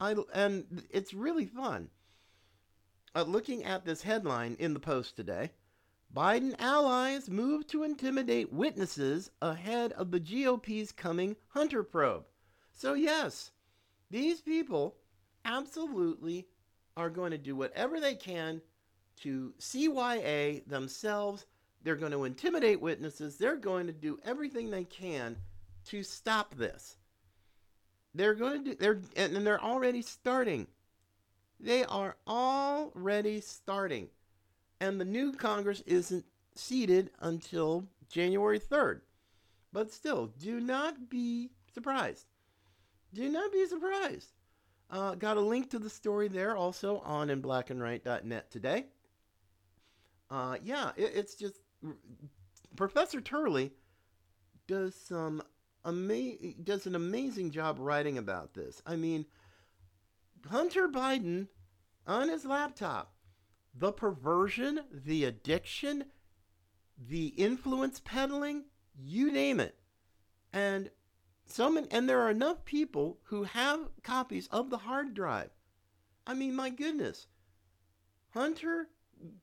I, 0.00 0.14
and 0.34 0.86
it's 0.90 1.14
really 1.14 1.46
fun. 1.46 1.88
Uh, 3.14 3.22
looking 3.22 3.64
at 3.64 3.84
this 3.84 4.02
headline 4.02 4.56
in 4.58 4.74
the 4.74 4.80
Post 4.80 5.16
today, 5.16 5.50
Biden 6.14 6.54
allies 6.58 7.30
move 7.30 7.66
to 7.68 7.84
intimidate 7.84 8.52
witnesses 8.52 9.30
ahead 9.40 9.92
of 9.92 10.10
the 10.10 10.20
GOP's 10.20 10.92
coming 10.92 11.36
Hunter 11.48 11.82
probe. 11.82 12.24
So, 12.72 12.94
yes, 12.94 13.50
these 14.10 14.40
people 14.40 14.96
absolutely 15.44 16.48
are 16.96 17.10
going 17.10 17.30
to 17.30 17.38
do 17.38 17.56
whatever 17.56 17.98
they 17.98 18.14
can 18.14 18.60
to 19.20 19.54
CYA 19.58 20.66
themselves. 20.66 21.46
They're 21.82 21.96
going 21.96 22.12
to 22.12 22.24
intimidate 22.24 22.80
witnesses. 22.80 23.36
They're 23.36 23.56
going 23.56 23.86
to 23.86 23.92
do 23.92 24.18
everything 24.24 24.70
they 24.70 24.84
can 24.84 25.36
to 25.86 26.02
stop 26.02 26.54
this. 26.54 26.96
They're 28.14 28.34
going 28.34 28.64
to 28.64 28.70
do, 28.70 28.76
they're, 28.76 29.00
and 29.16 29.46
they're 29.46 29.62
already 29.62 30.02
starting. 30.02 30.66
They 31.60 31.84
are 31.84 32.16
already 32.26 33.40
starting 33.40 34.08
and 34.80 35.00
the 35.00 35.04
new 35.04 35.32
Congress 35.32 35.82
isn't 35.86 36.24
seated 36.54 37.10
until 37.20 37.84
January 38.08 38.60
3rd. 38.60 39.00
But 39.72 39.92
still, 39.92 40.26
do 40.38 40.60
not 40.60 41.10
be 41.10 41.50
surprised. 41.72 42.26
Do 43.12 43.28
not 43.28 43.52
be 43.52 43.66
surprised. 43.66 44.32
Uh, 44.90 45.14
got 45.14 45.36
a 45.36 45.40
link 45.40 45.70
to 45.70 45.78
the 45.78 45.90
story 45.90 46.28
there 46.28 46.56
also 46.56 46.98
on 47.00 47.28
in 47.28 47.42
inblackandright.net 47.42 48.50
today. 48.50 48.86
Uh, 50.30 50.56
yeah, 50.62 50.92
it, 50.96 51.12
it's 51.14 51.34
just 51.34 51.60
Professor 52.76 53.20
Turley 53.20 53.72
does 54.66 54.94
some 54.94 55.42
ama- 55.84 56.54
does 56.62 56.86
an 56.86 56.94
amazing 56.94 57.50
job 57.50 57.78
writing 57.78 58.18
about 58.18 58.54
this. 58.54 58.82
I 58.86 58.96
mean, 58.96 59.26
Hunter 60.48 60.88
Biden 60.88 61.48
on 62.06 62.28
his 62.28 62.44
laptop 62.44 63.14
the 63.74 63.92
perversion, 63.92 64.80
the 64.90 65.24
addiction, 65.24 66.04
the 66.98 67.28
influence 67.28 68.00
peddling, 68.04 68.64
you 68.98 69.30
name 69.30 69.60
it. 69.60 69.78
And 70.52 70.90
some 71.46 71.86
and 71.90 72.08
there 72.08 72.20
are 72.20 72.30
enough 72.30 72.64
people 72.64 73.18
who 73.24 73.44
have 73.44 73.88
copies 74.02 74.48
of 74.48 74.70
the 74.70 74.78
hard 74.78 75.14
drive. 75.14 75.50
I 76.26 76.34
mean, 76.34 76.54
my 76.54 76.70
goodness. 76.70 77.26
Hunter 78.30 78.88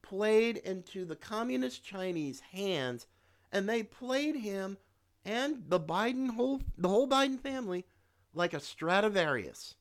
played 0.01 0.57
into 0.57 1.05
the 1.05 1.15
communist 1.15 1.83
Chinese 1.83 2.39
hands 2.39 3.07
and 3.51 3.67
they 3.67 3.83
played 3.83 4.35
him 4.35 4.77
and 5.23 5.63
the 5.67 5.79
Biden 5.79 6.29
whole 6.31 6.61
the 6.77 6.89
whole 6.89 7.07
Biden 7.07 7.39
family 7.39 7.85
like 8.33 8.53
a 8.53 8.59
Stradivarius. 8.59 9.75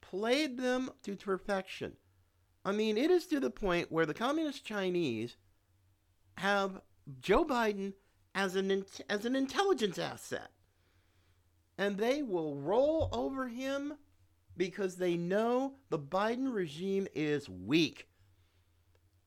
Played 0.00 0.58
them 0.58 0.90
to 1.02 1.16
perfection. 1.16 1.92
I 2.64 2.72
mean, 2.72 2.96
it 2.96 3.10
is 3.10 3.26
to 3.28 3.40
the 3.40 3.50
point 3.50 3.92
where 3.92 4.06
the 4.06 4.14
communist 4.14 4.64
Chinese 4.64 5.36
have 6.38 6.80
Joe 7.20 7.44
Biden 7.44 7.92
as 8.34 8.56
an 8.56 8.84
as 9.10 9.24
an 9.24 9.36
intelligence 9.36 9.98
asset. 9.98 10.50
And 11.78 11.98
they 11.98 12.22
will 12.22 12.56
roll 12.56 13.10
over 13.12 13.48
him 13.48 13.94
because 14.56 14.96
they 14.96 15.16
know 15.16 15.74
the 15.90 15.98
Biden 15.98 16.52
regime 16.52 17.06
is 17.14 17.48
weak. 17.48 18.08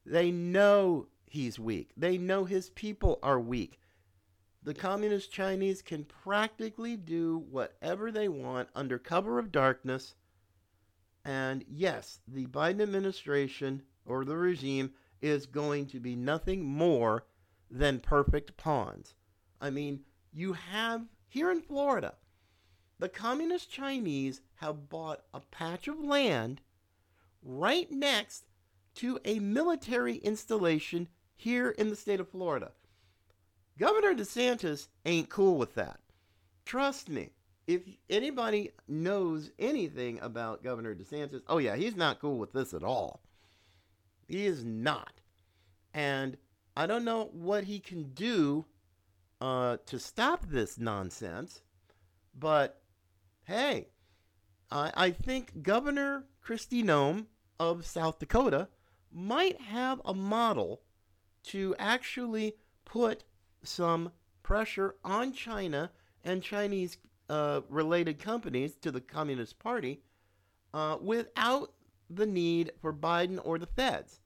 They 0.10 0.32
know 0.32 1.08
he's 1.28 1.60
weak. 1.60 1.92
They 1.96 2.18
know 2.18 2.44
his 2.44 2.70
people 2.72 3.20
are 3.24 3.39
weak. 3.39 3.80
The 4.63 4.74
communist 4.74 5.32
Chinese 5.32 5.82
can 5.82 6.04
practically 6.04 6.98
do 6.98 7.38
whatever 7.38 8.12
they 8.12 8.28
want 8.28 8.70
under 8.75 9.00
cover 9.00 9.39
of 9.39 9.51
darkness 9.51 10.16
and 11.25 11.66
yes, 11.68 12.22
the 12.28 12.48
Biden 12.48 12.82
administration 12.82 13.84
or 14.06 14.25
the 14.25 14.38
regime 14.38 14.94
is 15.22 15.46
going 15.46 15.86
to 15.88 16.00
be 16.00 16.16
nothing 16.16 16.63
more 16.63 17.25
than 17.70 18.00
perfect 18.00 18.58
pawns. 18.58 19.13
I 19.62 19.70
mean, 19.70 20.01
you 20.32 20.54
have 20.54 21.06
here 21.28 21.51
in 21.51 21.62
Florida, 21.62 22.16
the 22.98 23.10
communist 23.10 23.70
Chinese 23.70 24.42
have 24.56 24.89
bought 24.89 25.24
a 25.34 25.42
patch 25.42 25.88
of 25.88 26.00
land 26.00 26.62
right 27.44 27.92
next 27.92 28.46
to 29.00 29.20
a 29.24 29.39
military 29.39 30.15
installation 30.18 31.08
here 31.36 31.70
in 31.70 31.89
the 31.89 31.96
state 31.96 32.20
of 32.20 32.27
Florida. 32.27 32.72
Governor 33.77 34.13
DeSantis 34.13 34.88
ain't 35.06 35.29
cool 35.29 35.58
with 35.58 35.75
that. 35.75 36.00
Trust 36.65 37.08
me 37.08 37.29
if 37.65 37.84
anybody 38.10 38.72
knows 38.88 39.51
anything 39.60 40.20
about 40.22 40.63
Governor 40.63 40.96
DeSantis, 40.96 41.44
oh 41.48 41.60
yeah, 41.60 41.75
he's 41.75 41.96
not 41.96 42.20
cool 42.20 42.39
with 42.39 42.51
this 42.51 42.74
at 42.74 42.84
all. 42.84 43.22
He 44.27 44.46
is 44.48 44.65
not. 44.65 45.22
And 45.94 46.36
I 46.75 46.88
don't 46.88 47.06
know 47.06 47.29
what 47.32 47.65
he 47.65 47.79
can 47.79 48.12
do 48.13 48.65
uh, 49.39 49.77
to 49.86 50.00
stop 50.00 50.48
this 50.48 50.79
nonsense, 50.79 51.62
but 52.38 52.82
hey, 53.46 53.89
I, 54.72 54.91
I 54.96 55.12
think 55.12 55.62
Governor 55.62 56.25
Kristi 56.44 56.84
Noem 56.84 57.27
of 57.60 57.86
South 57.86 58.18
Dakota 58.18 58.68
might 59.13 59.60
have 59.62 60.01
a 60.06 60.13
model 60.13 60.82
to 61.44 61.75
actually 61.80 62.56
put 62.86 63.24
some 63.63 64.12
pressure 64.44 64.96
on 65.04 65.34
China 65.34 65.92
and 66.24 66.42
Chinese 66.42 66.98
uh, 67.30 67.62
related 67.70 68.20
companies 68.20 68.75
to 68.75 68.92
the 68.92 69.01
Communist 69.01 69.60
Party 69.60 70.01
uh, 70.74 70.98
without 71.01 71.74
the 72.10 72.25
need 72.25 72.72
for 72.82 72.92
Biden 72.94 73.39
or 73.44 73.60
the 73.60 73.68
feds. 73.68 74.22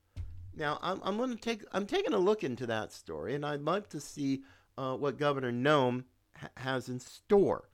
Now, 0.56 0.80
I'm, 0.82 1.02
I'm 1.04 1.18
going 1.18 1.32
to 1.32 1.36
take 1.36 1.64
I'm 1.72 1.86
taking 1.86 2.14
a 2.14 2.20
look 2.20 2.44
into 2.44 2.66
that 2.68 2.92
story, 2.92 3.36
and 3.36 3.46
I'd 3.46 3.64
like 3.64 3.90
to 3.90 4.00
see 4.00 4.44
uh, 4.78 4.96
what 4.96 5.18
Governor 5.18 5.52
Noem 5.52 6.04
ha- 6.36 6.50
has 6.58 6.90
in 6.90 7.00
store 7.00 7.70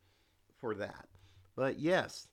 for 0.59 0.73
that. 0.75 1.07
But 1.55 1.77
yes, 1.79 2.27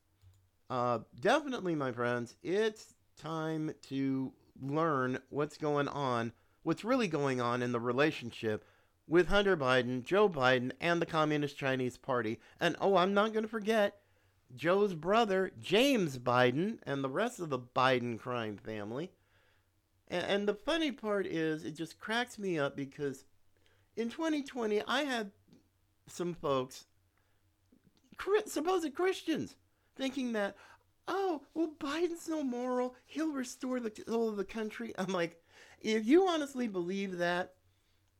uh, 0.71 1.01
definitely, 1.21 1.75
my 1.75 1.93
friends, 1.93 2.37
it's 2.43 2.95
time 3.21 3.73
to 3.89 4.33
learn 4.61 5.19
what's 5.31 5.57
going 5.57 5.89
on, 5.89 6.33
what's 6.63 6.85
really 6.85 7.09
going 7.09 7.41
on 7.41 7.63
in 7.63 7.73
the 7.73 7.81
relationship 7.81 8.65
with 9.09 9.29
Hunter 9.29 9.57
Biden, 9.57 10.03
Joe 10.03 10.29
Biden, 10.29 10.73
and 10.81 11.01
the 11.01 11.07
Communist 11.07 11.57
Chinese 11.57 11.97
Party. 11.97 12.41
And 12.61 12.77
oh, 12.81 12.97
I'm 12.97 13.15
not 13.15 13.33
going 13.33 13.45
to 13.45 13.49
forget 13.49 14.01
Joe's 14.55 14.95
brother, 14.95 15.53
James 15.61 16.19
Biden, 16.19 16.79
and 16.85 17.03
the 17.03 17.09
rest 17.09 17.41
of 17.41 17.51
the 17.51 17.59
Biden 17.59 18.19
crime 18.19 18.57
family. 18.57 19.11
And, 20.09 20.25
and 20.25 20.49
the 20.49 20.55
funny 20.55 20.93
part 20.93 21.27
is, 21.27 21.65
it 21.65 21.77
just 21.77 21.99
cracks 21.99 22.39
me 22.39 22.59
up 22.59 22.77
because 22.77 23.25
in 23.97 24.11
2020, 24.11 24.83
I 24.87 25.03
had 25.03 25.31
some 26.09 26.35
folks, 26.35 26.87
supposed 28.47 28.95
Christians, 28.95 29.57
thinking 29.97 30.33
that, 30.33 30.57
oh, 31.09 31.43
well, 31.55 31.73
Biden's 31.79 32.29
no 32.29 32.43
moral, 32.43 32.95
he'll 33.05 33.33
restore 33.33 33.81
the 33.81 33.93
soul 34.07 34.29
of 34.29 34.37
the 34.37 34.45
country. 34.45 34.93
I'm 34.99 35.13
like, 35.13 35.41
if 35.81 36.07
you 36.07 36.27
honestly 36.29 36.69
believe 36.69 37.19
that, 37.19 37.55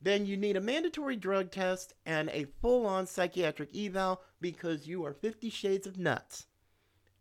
then 0.01 0.25
you 0.25 0.37
need 0.37 0.55
a 0.55 0.61
mandatory 0.61 1.15
drug 1.15 1.51
test 1.51 1.93
and 2.05 2.29
a 2.29 2.45
full 2.61 2.85
on 2.85 3.07
psychiatric 3.07 3.75
eval 3.75 4.21
because 4.39 4.87
you 4.87 5.03
are 5.05 5.13
50 5.13 5.49
shades 5.49 5.87
of 5.87 5.97
nuts. 5.97 6.45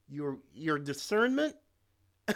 Your, 0.09 0.39
your 0.53 0.79
discernment, 0.79 1.57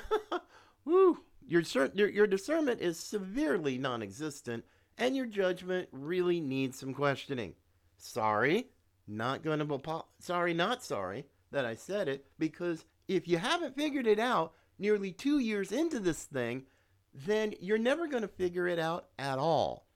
woo, 0.85 1.21
your, 1.47 1.63
your, 1.95 2.09
your 2.09 2.27
discernment 2.27 2.81
is 2.81 2.99
severely 2.99 3.79
non 3.79 4.03
existent 4.03 4.65
and 4.99 5.17
your 5.17 5.27
judgment 5.27 5.89
really 5.93 6.41
needs 6.41 6.79
some 6.79 6.95
questioning. 6.95 7.55
Sorry, 7.97 8.69
not 9.07 9.43
going 9.43 9.59
to, 9.59 10.05
sorry, 10.21 10.55
not 10.55 10.83
sorry 10.83 11.27
that 11.53 11.65
I 11.65 11.75
said 11.75 12.09
it 12.09 12.27
because 12.39 12.85
if 13.11 13.27
you 13.27 13.39
haven't 13.39 13.75
figured 13.75 14.07
it 14.07 14.21
out 14.21 14.53
nearly 14.79 15.11
two 15.11 15.41
years 15.41 15.73
into 15.73 15.99
this 15.99 16.23
thing, 16.23 16.63
then 17.13 17.55
you're 17.61 17.77
never 17.77 18.07
going 18.07 18.23
to 18.23 18.29
figure 18.29 18.69
it 18.69 18.79
out 18.79 19.07
at 19.19 19.37
all. 19.37 19.89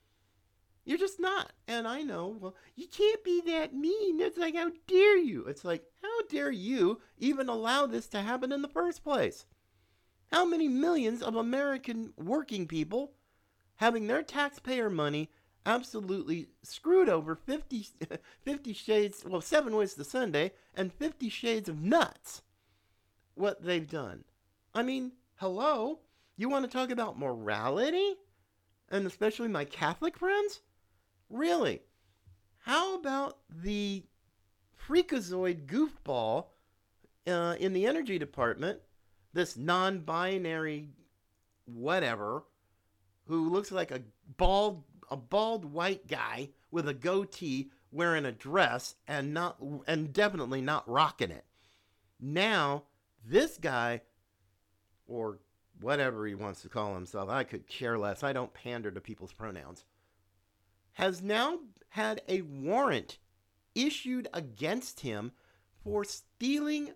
You're 0.85 0.99
just 0.99 1.21
not. 1.21 1.53
And 1.69 1.87
I 1.87 2.03
know, 2.03 2.37
well, 2.41 2.57
you 2.75 2.89
can't 2.89 3.23
be 3.23 3.41
that 3.47 3.73
mean. 3.73 4.21
It's 4.21 4.37
like, 4.37 4.57
how 4.57 4.71
dare 4.89 5.17
you? 5.17 5.45
It's 5.47 5.65
like, 5.65 5.85
how 6.03 6.27
dare 6.29 6.51
you 6.51 7.01
even 7.17 7.49
allow 7.49 7.87
this 7.87 8.09
to 8.09 8.21
happen 8.21 8.51
in 8.51 8.63
the 8.63 8.69
first 8.69 9.05
place? 9.05 9.47
How 10.33 10.45
many 10.45 10.67
millions 10.67 11.23
of 11.23 11.37
American 11.37 12.13
working 12.17 12.67
people 12.67 13.13
having 13.77 14.09
their 14.09 14.25
taxpayer 14.25 14.91
money 14.91 15.31
absolutely 15.65 16.49
screwed 16.65 17.09
over 17.09 17.37
50, 17.37 17.87
50 18.45 18.73
shades, 18.73 19.25
well, 19.25 19.41
seven 19.41 19.77
ways 19.77 19.95
to 19.95 20.03
Sunday, 20.05 20.51
and 20.75 20.93
50 20.93 21.29
shades 21.29 21.69
of 21.69 21.81
nuts? 21.81 22.43
What 23.35 23.63
they've 23.63 23.89
done. 23.89 24.25
I 24.75 24.83
mean, 24.83 25.13
hello? 25.37 26.01
You 26.37 26.49
want 26.49 26.65
to 26.65 26.71
talk 26.71 26.91
about 26.91 27.19
morality? 27.19 28.15
And 28.91 29.07
especially 29.07 29.49
my 29.49 29.65
Catholic 29.65 30.17
friends? 30.17 30.61
Really? 31.31 31.83
How 32.59 32.95
about 32.95 33.39
the 33.51 34.05
freakazoid 34.89 35.67
goofball 35.67 36.47
uh, 37.27 37.57
in 37.59 37.73
the 37.73 37.87
energy 37.87 38.19
department, 38.19 38.81
this 39.33 39.57
non 39.57 40.01
binary 40.01 40.89
whatever, 41.67 42.45
who 43.27 43.49
looks 43.49 43.73
like 43.73 43.91
a 43.91 44.03
bald, 44.37 44.85
a 45.11 45.17
bald 45.17 45.65
white 45.65 46.07
guy 46.07 46.51
with 46.71 46.89
a 46.89 46.95
goatee 46.95 47.71
wearing 47.91 48.25
a 48.25 48.33
dress 48.33 48.97
and 49.07 49.33
not 49.33 49.57
and 49.87 50.13
definitely 50.13 50.61
not 50.61 50.89
rocking 50.89 51.31
it. 51.31 51.45
Now, 52.21 52.85
this 53.27 53.59
guy 53.59 54.03
or 55.07 55.39
whatever 55.81 56.27
he 56.27 56.35
wants 56.35 56.63
to 56.63 56.69
call 56.69 56.95
himself, 56.95 57.29
I 57.29 57.45
could 57.45 57.67
care 57.67 57.99
less. 57.99 58.23
I 58.23 58.33
don't 58.33 58.55
pander 58.55 58.91
to 58.91 59.01
people's 59.01 59.33
pronouns 59.33 59.85
has 60.95 61.23
now 61.23 61.59
had 61.91 62.23
a 62.29 62.41
warrant 62.43 63.19
issued 63.75 64.29
against 64.33 65.01
him 65.01 65.33
for 65.83 66.05
stealing 66.05 66.91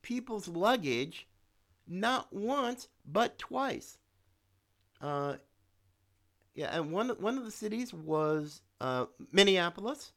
people's 0.00 0.48
luggage 0.48 1.26
not 1.86 2.32
once 2.32 2.88
but 3.04 3.38
twice. 3.38 3.98
Uh, 5.00 5.34
yeah, 6.54 6.76
and 6.76 6.92
one 6.92 7.08
one 7.08 7.36
of 7.36 7.44
the 7.44 7.50
cities 7.50 7.92
was 7.92 8.62
uh, 8.80 9.06
Minneapolis, 9.32 10.12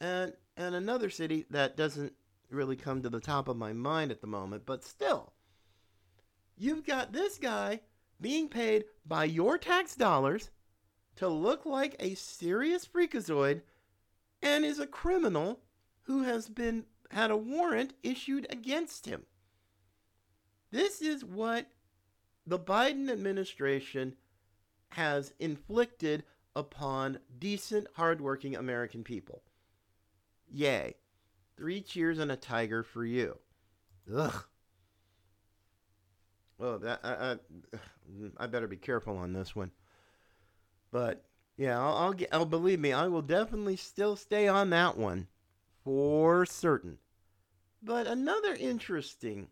and 0.00 0.32
and 0.56 0.74
another 0.74 1.10
city 1.10 1.44
that 1.50 1.76
doesn't 1.76 2.12
really 2.50 2.76
come 2.76 3.02
to 3.02 3.10
the 3.10 3.20
top 3.20 3.48
of 3.48 3.56
my 3.56 3.72
mind 3.72 4.10
at 4.10 4.20
the 4.20 4.26
moment, 4.26 4.64
but 4.66 4.84
still, 4.84 5.32
you've 6.56 6.84
got 6.84 7.12
this 7.12 7.38
guy 7.38 7.80
being 8.20 8.48
paid 8.48 8.84
by 9.04 9.24
your 9.24 9.58
tax 9.58 9.94
dollars 9.94 10.50
to 11.16 11.28
look 11.28 11.66
like 11.66 11.96
a 11.98 12.14
serious 12.14 12.86
freakazoid 12.86 13.62
and 14.42 14.64
is 14.64 14.78
a 14.78 14.86
criminal 14.86 15.60
who 16.02 16.22
has 16.22 16.48
been 16.48 16.84
had 17.10 17.30
a 17.30 17.36
warrant 17.36 17.94
issued 18.02 18.46
against 18.50 19.06
him. 19.06 19.24
This 20.70 21.00
is 21.00 21.24
what 21.24 21.66
the 22.46 22.58
Biden 22.58 23.10
administration 23.10 24.16
has 24.90 25.32
inflicted 25.38 26.24
upon 26.54 27.18
decent, 27.38 27.86
hardworking 27.94 28.56
American 28.56 29.04
people. 29.04 29.42
Yay. 30.50 30.96
Three 31.56 31.80
cheers 31.80 32.18
and 32.18 32.30
a 32.30 32.36
tiger 32.36 32.82
for 32.82 33.04
you. 33.04 33.38
Ugh. 34.14 34.44
Oh, 36.58 36.78
that 36.78 37.00
I, 37.02 37.32
I, 37.32 37.36
I 38.38 38.46
better 38.46 38.66
be 38.66 38.76
careful 38.76 39.16
on 39.18 39.32
this 39.32 39.54
one. 39.54 39.70
But 40.90 41.24
yeah, 41.56 41.78
I'll, 41.78 41.96
I'll 41.96 42.12
get. 42.12 42.30
Oh, 42.32 42.44
believe 42.44 42.80
me, 42.80 42.92
I 42.92 43.08
will 43.08 43.22
definitely 43.22 43.76
still 43.76 44.16
stay 44.16 44.48
on 44.48 44.70
that 44.70 44.96
one 44.96 45.28
for 45.84 46.46
certain. 46.46 46.98
But 47.82 48.06
another 48.06 48.54
interesting 48.54 49.48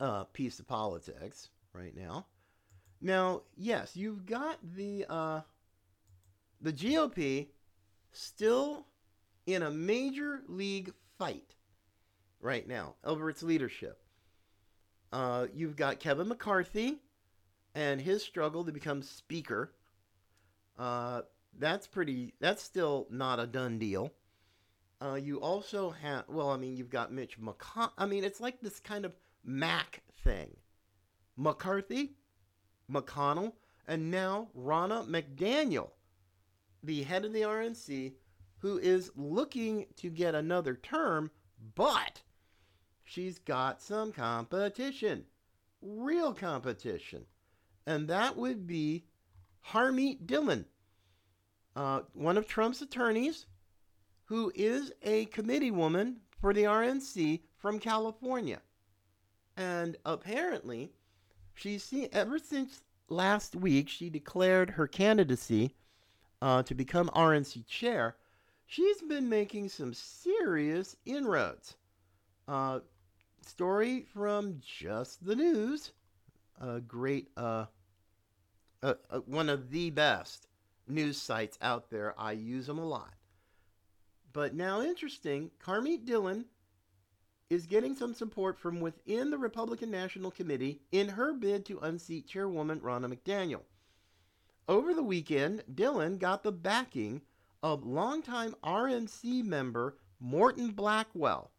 uh, 0.00 0.24
piece 0.24 0.58
of 0.58 0.66
politics 0.66 1.50
right 1.72 1.96
now. 1.96 2.26
Now, 3.00 3.42
yes, 3.56 3.96
you've 3.96 4.26
got 4.26 4.58
the 4.76 5.06
uh, 5.08 5.40
the 6.60 6.72
GOP 6.72 7.48
still 8.12 8.86
in 9.46 9.62
a 9.62 9.70
major 9.70 10.42
league 10.48 10.92
fight 11.18 11.54
right 12.40 12.66
now 12.66 12.94
over 13.04 13.28
its 13.30 13.42
leadership. 13.42 14.00
Uh, 15.12 15.46
you've 15.54 15.76
got 15.76 16.00
Kevin 16.00 16.28
McCarthy 16.28 16.98
and 17.74 18.00
his 18.00 18.22
struggle 18.22 18.64
to 18.64 18.72
become 18.72 19.02
Speaker 19.02 19.72
uh, 20.78 21.22
that's 21.58 21.86
pretty. 21.86 22.34
That's 22.40 22.62
still 22.62 23.06
not 23.10 23.40
a 23.40 23.46
done 23.46 23.78
deal. 23.78 24.12
Uh, 25.00 25.14
you 25.14 25.40
also 25.40 25.90
have. 25.90 26.24
Well, 26.28 26.50
I 26.50 26.56
mean, 26.56 26.76
you've 26.76 26.90
got 26.90 27.12
Mitch 27.12 27.40
McConnell. 27.40 27.92
I 27.98 28.06
mean, 28.06 28.24
it's 28.24 28.40
like 28.40 28.60
this 28.60 28.80
kind 28.80 29.04
of 29.04 29.12
Mac 29.44 30.02
thing. 30.24 30.56
McCarthy, 31.36 32.14
McConnell, 32.90 33.52
and 33.86 34.10
now 34.10 34.48
Ronna 34.58 35.06
McDaniel, 35.06 35.90
the 36.82 37.02
head 37.02 37.24
of 37.24 37.32
the 37.32 37.42
RNC, 37.42 38.12
who 38.62 38.78
is 38.78 39.10
looking 39.16 39.86
to 39.96 40.08
get 40.08 40.36
another 40.36 40.76
term, 40.76 41.30
but 41.74 42.22
she's 43.04 43.40
got 43.40 43.82
some 43.82 44.12
competition, 44.12 45.24
real 45.82 46.32
competition, 46.32 47.26
and 47.86 48.06
that 48.06 48.36
would 48.36 48.64
be 48.66 49.04
Harmeet 49.70 50.26
Dhillon, 50.26 50.64
uh, 51.74 52.02
one 52.14 52.38
of 52.38 52.46
Trump's 52.46 52.80
attorneys, 52.80 53.46
who 54.26 54.52
is 54.54 54.92
a 55.02 55.24
committee 55.26 55.72
woman 55.72 56.20
for 56.40 56.54
the 56.54 56.62
RNC 56.62 57.40
from 57.58 57.80
California. 57.80 58.60
And 59.56 59.96
apparently, 60.06 60.92
she's 61.52 61.82
seen, 61.82 62.08
ever 62.12 62.38
since 62.38 62.82
last 63.08 63.56
week, 63.56 63.88
she 63.88 64.08
declared 64.08 64.70
her 64.70 64.86
candidacy 64.86 65.74
uh, 66.40 66.62
to 66.62 66.74
become 66.76 67.08
RNC 67.08 67.66
chair. 67.66 68.16
She's 68.72 69.02
been 69.02 69.28
making 69.28 69.68
some 69.68 69.92
serious 69.92 70.96
inroads. 71.04 71.76
Uh, 72.48 72.80
story 73.42 74.06
from 74.14 74.62
Just 74.64 75.26
the 75.26 75.36
News, 75.36 75.92
a 76.58 76.80
great 76.80 77.28
uh, 77.36 77.66
uh, 78.82 78.94
one 79.26 79.50
of 79.50 79.68
the 79.68 79.90
best 79.90 80.46
news 80.88 81.20
sites 81.20 81.58
out 81.60 81.90
there. 81.90 82.14
I 82.18 82.32
use 82.32 82.66
them 82.66 82.78
a 82.78 82.86
lot. 82.86 83.12
But 84.32 84.54
now, 84.54 84.80
interesting, 84.80 85.50
Harmeet 85.66 86.06
Dhillon 86.06 86.46
is 87.50 87.66
getting 87.66 87.94
some 87.94 88.14
support 88.14 88.58
from 88.58 88.80
within 88.80 89.28
the 89.28 89.36
Republican 89.36 89.90
National 89.90 90.30
Committee 90.30 90.80
in 90.92 91.10
her 91.10 91.34
bid 91.34 91.66
to 91.66 91.78
unseat 91.80 92.26
Chairwoman 92.26 92.80
Ronna 92.80 93.14
McDaniel. 93.14 93.64
Over 94.66 94.94
the 94.94 95.02
weekend, 95.02 95.62
Dhillon 95.74 96.18
got 96.18 96.42
the 96.42 96.52
backing 96.52 97.20
of 97.62 97.84
longtime 97.84 98.54
RNC 98.64 99.44
member 99.44 99.96
Morton 100.20 100.70
Blackwell. 100.70 101.50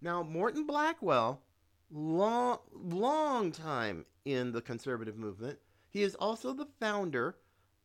Now, 0.00 0.22
Morton 0.22 0.66
Blackwell, 0.66 1.42
long, 1.90 2.58
long 2.72 3.52
time 3.52 4.04
in 4.24 4.52
the 4.52 4.60
conservative 4.60 5.16
movement, 5.16 5.58
he 5.88 6.02
is 6.02 6.14
also 6.16 6.52
the 6.52 6.68
founder 6.80 7.36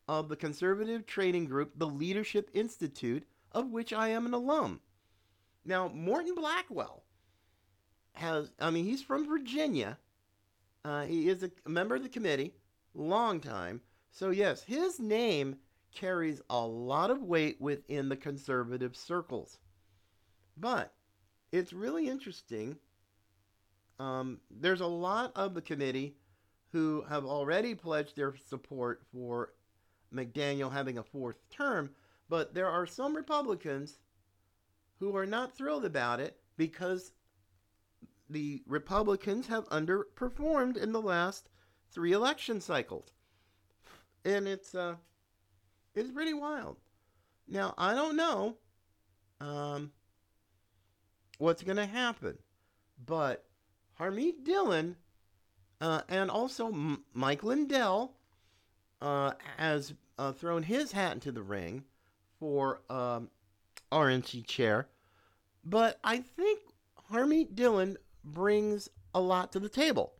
of 0.08 0.28
the 0.28 0.36
conservative 0.36 1.06
training 1.06 1.46
group, 1.46 1.72
the 1.76 1.86
Leadership 1.86 2.50
Institute, 2.52 3.24
of 3.52 3.70
which 3.70 3.92
I 3.92 4.08
am 4.08 4.26
an 4.26 4.34
alum. 4.34 4.80
Now, 5.64 5.88
Morton 5.88 6.34
Blackwell 6.34 7.04
has, 8.14 8.50
I 8.58 8.70
mean, 8.70 8.84
he's 8.84 9.02
from 9.02 9.28
Virginia. 9.28 9.98
Uh, 10.84 11.04
he 11.04 11.28
is 11.28 11.42
a 11.42 11.50
member 11.68 11.94
of 11.96 12.02
the 12.02 12.08
committee, 12.08 12.54
long 12.94 13.40
time. 13.40 13.80
So, 14.10 14.30
yes, 14.30 14.62
his 14.64 14.98
name 14.98 15.56
carries 15.94 16.40
a 16.50 16.66
lot 16.66 17.10
of 17.10 17.22
weight 17.22 17.60
within 17.60 18.08
the 18.08 18.16
conservative 18.16 18.96
circles. 18.96 19.58
But 20.56 20.94
it's 21.52 21.72
really 21.72 22.08
interesting 22.08 22.78
Um, 23.98 24.40
there's 24.50 24.80
a 24.80 24.86
lot 24.86 25.32
of 25.36 25.54
the 25.54 25.62
committee 25.62 26.16
who 26.72 27.02
have 27.08 27.24
already 27.24 27.74
pledged 27.74 28.16
their 28.16 28.34
support 28.36 29.02
for 29.12 29.54
McDaniel 30.12 30.72
having 30.72 30.98
a 30.98 31.02
fourth 31.04 31.48
term, 31.50 31.94
but 32.28 32.54
there 32.54 32.68
are 32.68 32.86
some 32.86 33.14
Republicans 33.16 33.98
who 34.98 35.16
are 35.16 35.26
not 35.26 35.56
thrilled 35.56 35.84
about 35.84 36.20
it 36.20 36.40
because 36.56 37.12
the 38.28 38.62
Republicans 38.66 39.46
have 39.48 39.68
underperformed 39.70 40.76
in 40.76 40.92
the 40.92 41.02
last 41.02 41.48
three 41.90 42.12
election 42.12 42.60
cycles. 42.60 43.12
And 44.24 44.48
it's 44.48 44.74
uh 44.74 44.96
it's 45.94 46.10
pretty 46.10 46.34
wild. 46.34 46.76
Now, 47.48 47.74
I 47.76 47.94
don't 47.94 48.16
know 48.16 48.56
um, 49.40 49.92
what's 51.38 51.62
going 51.62 51.76
to 51.76 51.86
happen, 51.86 52.38
but 53.04 53.44
Harmeet 53.98 54.44
Dhillon 54.44 54.94
uh, 55.80 56.02
and 56.08 56.30
also 56.30 56.66
M- 56.68 57.04
Mike 57.12 57.42
Lindell 57.42 58.14
uh, 59.00 59.32
has 59.56 59.94
uh, 60.18 60.32
thrown 60.32 60.62
his 60.62 60.92
hat 60.92 61.14
into 61.14 61.32
the 61.32 61.42
ring 61.42 61.84
for 62.38 62.80
um, 62.90 63.30
RNC 63.90 64.46
chair. 64.46 64.88
But 65.64 65.98
I 66.04 66.18
think 66.18 66.60
Harmeet 67.10 67.54
Dhillon 67.54 67.96
brings 68.24 68.88
a 69.14 69.20
lot 69.20 69.52
to 69.52 69.60
the 69.60 69.68
table. 69.68 70.12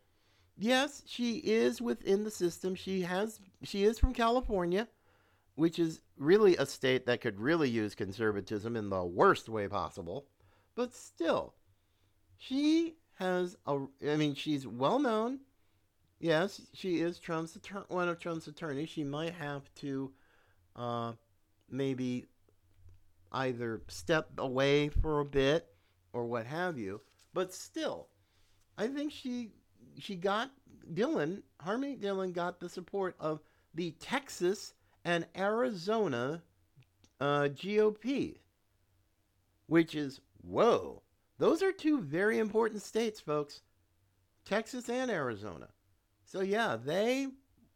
Yes, 0.59 1.03
she 1.07 1.37
is 1.39 1.81
within 1.81 2.25
the 2.25 2.31
system. 2.31 2.75
She 2.75 3.03
has 3.03 3.41
she 3.63 3.85
is 3.85 3.99
from 3.99 4.13
California, 4.13 4.89
which 5.55 5.79
is 5.79 6.01
really 6.17 6.57
a 6.57 6.67
state 6.67 7.07
that 7.07 7.21
could 7.21 7.41
really 7.41 7.69
use 7.69 7.95
conservatism 7.95 8.77
in 8.77 8.91
the 8.91 9.05
worst 9.05 9.49
way 9.49 9.69
possible. 9.69 10.27
But 10.75 10.95
still, 10.95 11.55
she 12.37 12.97
has 13.15 13.57
a 13.67 13.79
I 14.09 14.17
mean, 14.17 14.35
she's 14.35 14.67
well 14.67 14.99
known. 14.99 15.41
Yes, 16.19 16.61
she 16.75 17.01
is 17.01 17.19
Trump's 17.19 17.59
one 17.89 18.09
of 18.09 18.19
Trump's 18.19 18.47
attorneys. 18.47 18.89
She 18.89 19.05
might 19.05 19.35
have 19.35 19.63
to 19.77 20.13
uh, 20.77 21.13
maybe 21.71 22.27
either 23.33 23.83
step 23.89 24.31
away 24.39 24.89
for 24.89 25.21
a 25.21 25.25
bit 25.25 25.67
or 26.13 26.27
what 26.27 26.47
have 26.47 26.79
you. 26.79 27.01
But 27.33 27.55
still, 27.55 28.09
I 28.77 28.89
think 28.89 29.13
she 29.13 29.51
she 29.99 30.17
got 30.17 30.51
Dhillon 30.93 31.43
Harmeet 31.65 32.01
Dhillon 32.01 32.33
got 32.33 32.61
the 32.61 32.69
support 32.69 33.15
of 33.21 33.41
the 33.75 33.93
Texas 33.93 34.75
and 35.05 35.27
Arizona 35.37 36.43
uh, 37.21 37.49
GOP, 37.53 38.39
which 39.67 39.95
is 39.95 40.21
whoa. 40.43 41.03
Those 41.39 41.63
are 41.63 41.73
two 41.73 42.01
very 42.01 42.39
important 42.39 42.83
states, 42.83 43.21
folks. 43.21 43.63
Texas 44.45 44.89
and 44.89 45.11
Arizona. 45.11 45.69
So 46.25 46.41
yeah, 46.41 46.77
they 46.77 47.29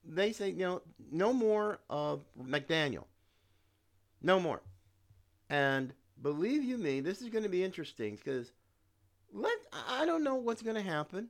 they 0.04 0.32
say 0.32 0.50
you 0.50 0.64
know 0.64 0.82
no 1.10 1.32
more 1.32 1.80
of 1.88 2.24
McDaniel, 2.40 3.04
no 4.22 4.38
more. 4.40 4.60
And 5.50 5.92
believe 6.20 6.62
you 6.62 6.78
me, 6.78 7.00
this 7.00 7.22
is 7.22 7.28
going 7.28 7.44
to 7.44 7.50
be 7.50 7.64
interesting 7.64 8.16
because 8.16 8.52
let 9.32 9.56
I 9.88 10.06
don't 10.06 10.24
know 10.24 10.37
what's 10.37 10.62
going 10.62 10.76
to 10.76 10.82
happen, 10.82 11.28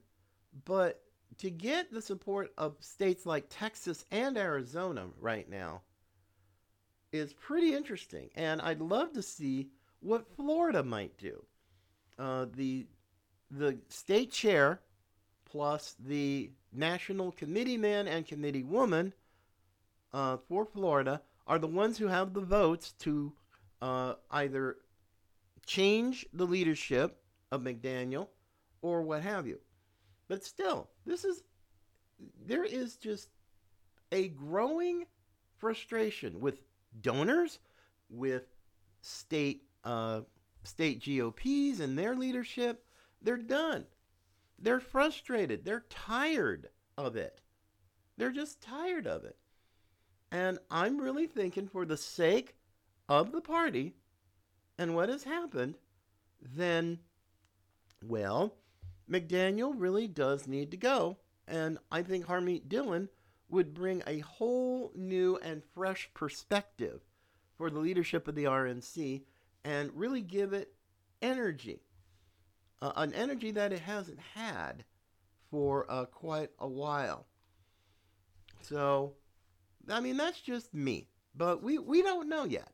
but 0.64 1.03
to 1.38 1.50
get 1.50 1.92
the 1.92 2.02
support 2.02 2.52
of 2.56 2.76
states 2.80 3.26
like 3.26 3.46
Texas 3.48 4.04
and 4.10 4.36
Arizona 4.36 5.06
right 5.20 5.48
now 5.48 5.82
is 7.12 7.32
pretty 7.32 7.74
interesting, 7.74 8.30
and 8.34 8.60
I'd 8.60 8.80
love 8.80 9.12
to 9.12 9.22
see 9.22 9.68
what 10.00 10.26
Florida 10.36 10.82
might 10.82 11.16
do. 11.18 11.44
Uh, 12.18 12.46
the 12.54 12.86
the 13.50 13.78
state 13.88 14.32
chair 14.32 14.80
plus 15.44 15.94
the 16.04 16.50
national 16.72 17.30
committee 17.32 17.76
man 17.76 18.08
and 18.08 18.26
committee 18.26 18.64
woman 18.64 19.12
uh, 20.12 20.36
for 20.48 20.64
Florida 20.64 21.22
are 21.46 21.58
the 21.58 21.66
ones 21.66 21.98
who 21.98 22.08
have 22.08 22.34
the 22.34 22.40
votes 22.40 22.92
to 22.98 23.32
uh, 23.80 24.14
either 24.30 24.76
change 25.66 26.26
the 26.32 26.46
leadership 26.46 27.20
of 27.52 27.62
McDaniel 27.62 28.28
or 28.82 29.02
what 29.02 29.22
have 29.22 29.46
you. 29.46 29.60
But 30.28 30.44
still, 30.44 30.88
this 31.06 31.24
is 31.24 31.42
there 32.46 32.64
is 32.64 32.96
just 32.96 33.28
a 34.12 34.28
growing 34.28 35.04
frustration 35.56 36.40
with 36.40 36.62
donors, 37.00 37.58
with 38.08 38.54
state 39.00 39.62
uh, 39.84 40.22
state 40.62 41.04
GOPs 41.04 41.80
and 41.80 41.98
their 41.98 42.14
leadership. 42.14 42.84
They're 43.22 43.36
done. 43.36 43.86
They're 44.58 44.80
frustrated. 44.80 45.64
They're 45.64 45.84
tired 45.90 46.68
of 46.96 47.16
it. 47.16 47.40
They're 48.16 48.30
just 48.30 48.60
tired 48.60 49.06
of 49.06 49.24
it. 49.24 49.36
And 50.30 50.58
I'm 50.70 51.00
really 51.00 51.26
thinking, 51.26 51.68
for 51.68 51.84
the 51.84 51.96
sake 51.96 52.56
of 53.08 53.32
the 53.32 53.40
party 53.40 53.94
and 54.78 54.94
what 54.94 55.08
has 55.08 55.24
happened, 55.24 55.76
then, 56.40 56.98
well, 58.04 58.54
McDaniel 59.10 59.74
really 59.76 60.08
does 60.08 60.46
need 60.46 60.70
to 60.70 60.76
go. 60.76 61.18
And 61.46 61.78
I 61.92 62.02
think 62.02 62.26
Harmeet 62.26 62.68
Dhillon 62.68 63.08
would 63.48 63.74
bring 63.74 64.02
a 64.06 64.20
whole 64.20 64.92
new 64.94 65.38
and 65.42 65.62
fresh 65.74 66.10
perspective 66.14 67.00
for 67.56 67.70
the 67.70 67.78
leadership 67.78 68.26
of 68.26 68.34
the 68.34 68.44
RNC 68.44 69.22
and 69.64 69.90
really 69.94 70.22
give 70.22 70.52
it 70.52 70.74
energy. 71.22 71.82
Uh, 72.82 72.92
an 72.96 73.14
energy 73.14 73.50
that 73.52 73.72
it 73.72 73.80
hasn't 73.80 74.18
had 74.34 74.84
for 75.50 75.86
uh, 75.88 76.04
quite 76.06 76.50
a 76.58 76.68
while. 76.68 77.26
So, 78.62 79.14
I 79.88 80.00
mean, 80.00 80.16
that's 80.16 80.40
just 80.40 80.74
me. 80.74 81.08
But 81.34 81.62
we, 81.62 81.78
we 81.78 82.02
don't 82.02 82.28
know 82.28 82.44
yet. 82.44 82.70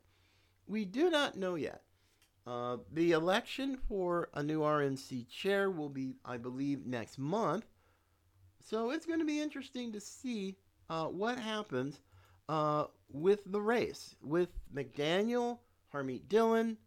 We 0.67 0.85
do 0.85 1.09
not 1.09 1.37
know 1.37 1.55
yet. 1.55 1.81
Uh, 2.47 2.77
the 2.93 3.11
election 3.11 3.77
for 3.87 4.29
a 4.33 4.41
new 4.41 4.61
RNC 4.61 5.29
chair 5.29 5.69
will 5.69 5.89
be, 5.89 6.15
I 6.25 6.37
believe, 6.37 6.85
next 6.85 7.19
month. 7.19 7.65
So 8.59 8.91
it's 8.91 9.05
going 9.05 9.19
to 9.19 9.25
be 9.25 9.39
interesting 9.39 9.91
to 9.91 9.99
see 9.99 10.57
uh, 10.89 11.05
what 11.05 11.37
happens 11.37 12.01
uh, 12.49 12.85
with 13.11 13.41
the 13.45 13.61
race 13.61 14.15
with 14.21 14.49
McDaniel, 14.73 15.59
Harmeet 15.93 16.27
Dhillon, 16.27 16.77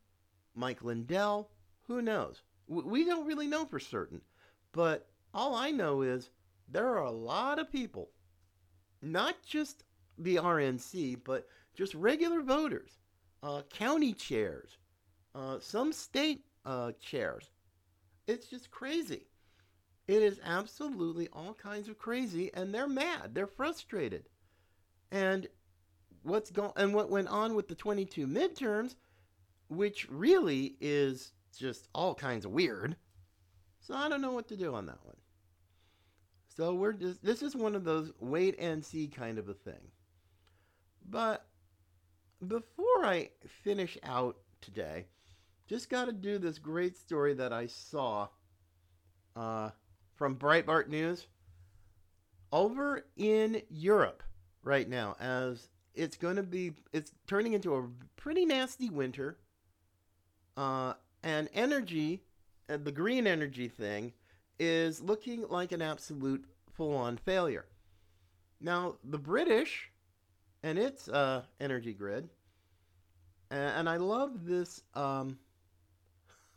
Mike 0.55 0.83
Lindell. 0.83 1.51
Who 1.87 2.03
knows? 2.03 2.43
We 2.67 3.05
don't 3.05 3.27
really 3.27 3.47
know 3.47 3.65
for 3.65 3.79
certain. 3.79 4.21
But 4.73 5.09
all 5.33 5.55
I 5.55 5.71
know 5.71 6.03
is 6.03 6.31
there 6.69 6.89
are 6.89 7.05
a 7.05 7.11
lot 7.11 7.59
of 7.59 7.71
people, 7.71 8.11
not 9.03 9.37
just 9.47 9.85
the 10.19 10.37
RNC, 10.37 11.21
but 11.25 11.47
just 11.75 11.95
regular 11.95 12.41
voters, 12.41 12.99
uh, 13.43 13.63
county 13.71 14.13
chairs, 14.13 14.79
uh, 15.35 15.59
some 15.61 15.93
state 15.93 16.45
uh, 16.65 16.93
chairs. 17.01 17.51
It's 18.27 18.47
just 18.47 18.71
crazy. 18.71 19.27
It 20.07 20.23
is 20.23 20.39
absolutely 20.45 21.29
all 21.33 21.55
kinds 21.55 21.89
of 21.89 21.99
crazy, 21.99 22.53
and 22.55 22.75
they're 22.75 22.89
mad. 22.89 23.35
They're 23.35 23.47
frustrated. 23.47 24.29
And 25.11 25.49
what's 26.23 26.51
going 26.51 26.73
and 26.77 26.95
what 26.95 27.11
went 27.11 27.29
on 27.29 27.55
with 27.55 27.69
the 27.69 27.75
22 27.75 28.27
midterms, 28.27 28.97
which 29.69 30.09
really 30.11 30.77
is 30.81 31.33
just 31.57 31.89
all 31.95 32.15
kinds 32.15 32.45
of 32.45 32.51
weird. 32.51 32.97
So 33.81 33.95
I 33.95 34.09
don't 34.09 34.23
know 34.23 34.33
what 34.33 34.49
to 34.49 34.57
do 34.57 34.75
on 34.75 34.87
that 34.87 35.05
one. 35.05 35.17
So 36.49 36.75
we're 36.75 36.93
just 36.93 37.23
this 37.23 37.43
is 37.43 37.57
one 37.57 37.75
of 37.75 37.85
those 37.85 38.13
wait 38.21 38.57
and 38.59 38.85
see 38.85 39.09
kind 39.09 39.39
of 39.39 39.49
a 39.49 39.55
thing. 39.55 39.91
But 41.09 41.47
before 42.47 43.05
I 43.05 43.31
finish 43.63 43.99
out 44.03 44.37
today, 44.61 45.07
just 45.67 45.89
got 45.89 46.07
to 46.07 46.13
do 46.13 46.39
this 46.39 46.59
great 46.59 46.97
story 46.97 47.35
that 47.35 47.53
I 47.53 47.67
saw 47.67 48.29
uh, 49.37 49.71
from 50.15 50.37
Breitbart 50.37 50.89
News. 50.89 51.27
Over 52.53 53.05
in 53.17 53.63
Europe 53.69 54.23
right 54.63 54.89
now 54.89 55.17
as 55.21 55.69
it's 55.95 56.17
going 56.17 56.37
to 56.37 56.43
be 56.43 56.73
it's 56.93 57.13
turning 57.27 57.53
into 57.53 57.75
a 57.75 57.89
pretty 58.17 58.45
nasty 58.45 58.91
winter 58.91 59.39
uh, 60.57 60.95
and 61.23 61.49
energy 61.53 62.23
uh, 62.69 62.79
the 62.83 62.93
green 62.93 63.27
energy 63.27 63.69
thing 63.69 64.13
is 64.59 65.03
looking 65.03 65.45
like 65.49 65.73
an 65.73 65.83
absolute 65.83 66.45
full-on 66.73 67.17
failure. 67.19 67.67
Now 68.61 68.97
the 69.05 69.19
british 69.19 69.91
and 70.63 70.79
its 70.79 71.09
uh, 71.09 71.43
energy 71.61 71.93
grid 71.93 72.29
and, 73.51 73.89
i 73.89 73.97
love 73.97 74.47
this 74.47 74.83
um, 74.95 75.39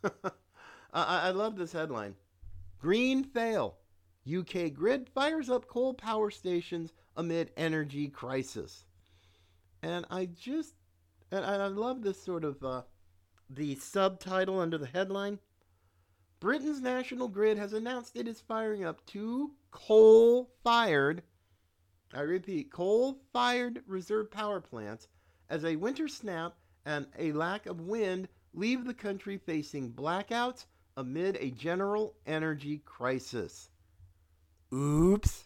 I, 0.92 1.28
I 1.28 1.30
love 1.30 1.56
this 1.56 1.72
headline 1.72 2.14
Green 2.78 3.24
fail. 3.24 3.76
UK 4.28 4.72
grid 4.74 5.08
fires 5.08 5.48
up 5.48 5.66
coal 5.66 5.94
power 5.94 6.30
stations 6.30 6.92
amid 7.16 7.50
energy 7.56 8.08
crisis. 8.08 8.84
And 9.82 10.04
I 10.10 10.26
just, 10.26 10.74
and 11.30 11.44
I 11.44 11.66
love 11.68 12.02
this 12.02 12.22
sort 12.22 12.44
of, 12.44 12.62
uh, 12.62 12.82
the 13.48 13.76
subtitle 13.76 14.60
under 14.60 14.76
the 14.76 14.86
headline 14.86 15.38
Britain's 16.40 16.80
national 16.80 17.26
grid 17.26 17.58
has 17.58 17.72
announced 17.72 18.14
it 18.14 18.28
is 18.28 18.40
firing 18.40 18.84
up 18.84 19.04
two 19.06 19.56
coal 19.72 20.48
fired, 20.62 21.24
I 22.14 22.20
repeat, 22.20 22.70
coal 22.70 23.20
fired 23.32 23.82
reserve 23.88 24.30
power 24.30 24.60
plants 24.60 25.08
as 25.50 25.64
a 25.64 25.74
winter 25.74 26.06
snap 26.06 26.56
and 26.86 27.08
a 27.18 27.32
lack 27.32 27.66
of 27.66 27.80
wind 27.80 28.28
leave 28.54 28.84
the 28.84 28.94
country 28.94 29.38
facing 29.38 29.92
blackouts 29.92 30.66
amid 30.96 31.36
a 31.36 31.50
general 31.50 32.14
energy 32.26 32.82
crisis. 32.84 33.70
Oops. 34.72 35.44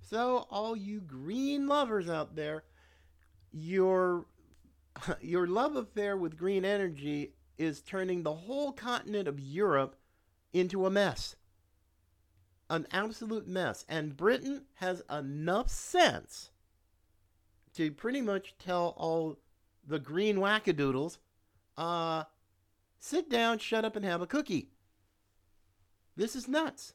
So, 0.00 0.46
all 0.50 0.76
you 0.76 1.00
green 1.00 1.66
lovers 1.66 2.08
out 2.08 2.36
there, 2.36 2.64
your 3.52 4.26
your 5.20 5.46
love 5.46 5.76
affair 5.76 6.16
with 6.16 6.36
green 6.36 6.64
energy 6.64 7.34
is 7.56 7.80
turning 7.80 8.22
the 8.22 8.34
whole 8.34 8.72
continent 8.72 9.28
of 9.28 9.38
Europe 9.38 9.96
into 10.52 10.86
a 10.86 10.90
mess. 10.90 11.36
An 12.70 12.86
absolute 12.90 13.46
mess. 13.46 13.84
And 13.88 14.16
Britain 14.16 14.62
has 14.74 15.02
enough 15.10 15.68
sense 15.68 16.50
to 17.74 17.92
pretty 17.92 18.20
much 18.20 18.54
tell 18.58 18.94
all 18.96 19.38
the 19.86 19.98
green 19.98 20.36
wackadoodles, 20.36 21.18
uh, 21.76 22.24
sit 22.98 23.28
down, 23.28 23.58
shut 23.58 23.84
up, 23.84 23.96
and 23.96 24.04
have 24.04 24.22
a 24.22 24.26
cookie. 24.26 24.70
This 26.16 26.36
is 26.36 26.48
nuts. 26.48 26.94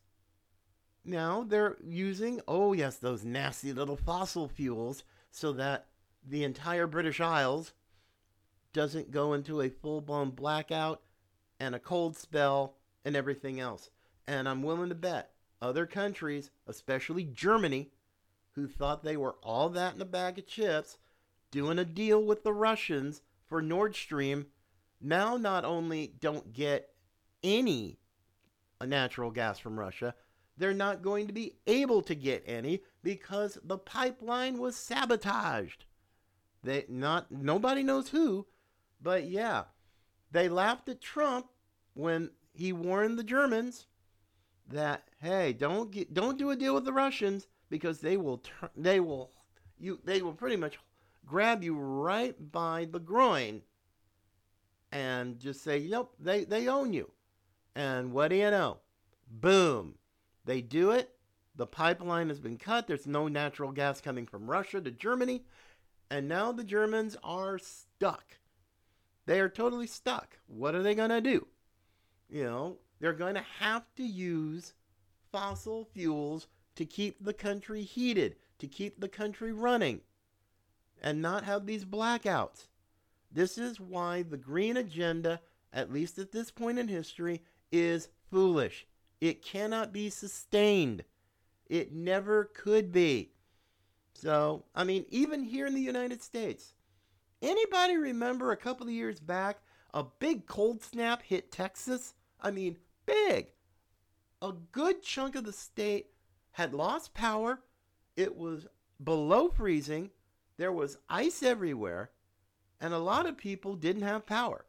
Now 1.03 1.43
they're 1.47 1.77
using, 1.83 2.41
oh 2.47 2.73
yes, 2.73 2.97
those 2.97 3.25
nasty 3.25 3.73
little 3.73 3.97
fossil 3.97 4.47
fuels 4.47 5.03
so 5.31 5.51
that 5.53 5.87
the 6.25 6.43
entire 6.43 6.87
British 6.87 7.19
Isles 7.19 7.73
doesn't 8.73 9.11
go 9.11 9.33
into 9.33 9.61
a 9.61 9.69
full 9.69 10.01
blown 10.01 10.31
blackout 10.31 11.01
and 11.59 11.73
a 11.73 11.79
cold 11.79 12.15
spell 12.15 12.75
and 13.03 13.15
everything 13.15 13.59
else. 13.59 13.89
And 14.27 14.47
I'm 14.47 14.61
willing 14.61 14.89
to 14.89 14.95
bet 14.95 15.31
other 15.61 15.85
countries, 15.85 16.51
especially 16.67 17.23
Germany, 17.23 17.89
who 18.51 18.67
thought 18.67 19.03
they 19.03 19.17
were 19.17 19.35
all 19.41 19.69
that 19.69 19.95
in 19.95 20.01
a 20.01 20.05
bag 20.05 20.37
of 20.37 20.47
chips, 20.47 20.97
doing 21.51 21.79
a 21.79 21.85
deal 21.85 22.23
with 22.23 22.43
the 22.43 22.53
Russians 22.53 23.21
for 23.47 23.61
Nord 23.61 23.95
Stream, 23.95 24.47
now 25.01 25.37
not 25.37 25.65
only 25.65 26.13
don't 26.19 26.53
get 26.53 26.89
any 27.43 27.99
natural 28.85 29.31
gas 29.31 29.59
from 29.59 29.79
Russia, 29.79 30.13
they're 30.57 30.73
not 30.73 31.01
going 31.01 31.27
to 31.27 31.33
be 31.33 31.55
able 31.67 32.01
to 32.01 32.15
get 32.15 32.43
any 32.45 32.81
because 33.01 33.57
the 33.63 33.77
pipeline 33.77 34.57
was 34.57 34.75
sabotaged. 34.75 35.85
They 36.63 36.85
not 36.89 37.31
nobody 37.31 37.83
knows 37.83 38.09
who, 38.09 38.47
but 39.01 39.25
yeah, 39.25 39.63
they 40.31 40.49
laughed 40.49 40.89
at 40.89 41.01
Trump 41.01 41.47
when 41.93 42.31
he 42.53 42.73
warned 42.73 43.17
the 43.17 43.23
Germans 43.23 43.87
that 44.67 45.03
hey, 45.21 45.53
don't 45.53 45.91
get, 45.91 46.13
don't 46.13 46.37
do 46.37 46.51
a 46.51 46.55
deal 46.55 46.75
with 46.75 46.85
the 46.85 46.93
Russians 46.93 47.47
because 47.69 48.01
they 48.01 48.17
will 48.17 48.39
tur- 48.39 48.71
they 48.75 48.99
will 48.99 49.31
you 49.77 49.99
they 50.03 50.21
will 50.21 50.33
pretty 50.33 50.57
much 50.57 50.77
grab 51.25 51.63
you 51.63 51.77
right 51.77 52.51
by 52.51 52.85
the 52.91 52.99
groin 52.99 53.61
and 54.91 55.39
just 55.39 55.63
say, 55.63 55.87
"Nope, 55.87 56.15
they 56.19 56.43
they 56.43 56.67
own 56.67 56.93
you." 56.93 57.11
And 57.75 58.11
what 58.11 58.29
do 58.29 58.35
you 58.35 58.51
know? 58.51 58.77
Boom. 59.29 59.95
They 60.45 60.61
do 60.61 60.91
it. 60.91 61.15
The 61.55 61.67
pipeline 61.67 62.29
has 62.29 62.39
been 62.39 62.57
cut. 62.57 62.87
There's 62.87 63.05
no 63.05 63.27
natural 63.27 63.71
gas 63.71 64.01
coming 64.01 64.25
from 64.25 64.49
Russia 64.49 64.81
to 64.81 64.91
Germany. 64.91 65.43
And 66.09 66.27
now 66.27 66.51
the 66.51 66.63
Germans 66.63 67.15
are 67.23 67.59
stuck. 67.59 68.37
They 69.25 69.39
are 69.39 69.49
totally 69.49 69.85
stuck. 69.85 70.39
What 70.47 70.73
are 70.73 70.81
they 70.81 70.95
going 70.95 71.11
to 71.11 71.21
do? 71.21 71.47
You 72.29 72.45
know, 72.45 72.77
they're 72.99 73.13
going 73.13 73.35
to 73.35 73.45
have 73.59 73.83
to 73.97 74.03
use 74.03 74.73
fossil 75.31 75.85
fuels 75.93 76.47
to 76.75 76.85
keep 76.85 77.23
the 77.23 77.33
country 77.33 77.83
heated, 77.83 78.37
to 78.57 78.67
keep 78.67 78.99
the 78.99 79.09
country 79.09 79.51
running, 79.51 80.01
and 81.01 81.21
not 81.21 81.43
have 81.43 81.65
these 81.65 81.85
blackouts. 81.85 82.68
This 83.31 83.57
is 83.57 83.79
why 83.79 84.23
the 84.23 84.37
green 84.37 84.77
agenda, 84.77 85.41
at 85.71 85.91
least 85.93 86.17
at 86.17 86.31
this 86.31 86.51
point 86.51 86.79
in 86.79 86.87
history, 86.87 87.43
is 87.71 88.09
foolish. 88.29 88.87
It 89.21 89.43
cannot 89.43 89.93
be 89.93 90.09
sustained. 90.09 91.03
It 91.67 91.93
never 91.93 92.45
could 92.45 92.91
be. 92.91 93.33
So, 94.13 94.65
I 94.75 94.83
mean, 94.83 95.05
even 95.09 95.43
here 95.43 95.67
in 95.67 95.75
the 95.75 95.81
United 95.81 96.21
States, 96.23 96.73
anybody 97.41 97.97
remember 97.97 98.51
a 98.51 98.57
couple 98.57 98.87
of 98.87 98.93
years 98.93 99.19
back 99.19 99.59
a 99.93 100.03
big 100.03 100.45
cold 100.45 100.83
snap 100.83 101.23
hit 101.23 101.51
Texas? 101.51 102.13
I 102.41 102.51
mean, 102.51 102.77
big. 103.05 103.53
A 104.41 104.53
good 104.71 105.01
chunk 105.03 105.35
of 105.35 105.43
the 105.43 105.53
state 105.53 106.07
had 106.51 106.73
lost 106.73 107.13
power. 107.13 107.61
It 108.15 108.35
was 108.35 108.67
below 109.03 109.49
freezing. 109.49 110.11
There 110.57 110.71
was 110.71 110.97
ice 111.09 111.41
everywhere. 111.43 112.11
And 112.81 112.93
a 112.93 112.99
lot 112.99 113.25
of 113.25 113.37
people 113.37 113.75
didn't 113.75 114.03
have 114.03 114.25
power. 114.25 114.65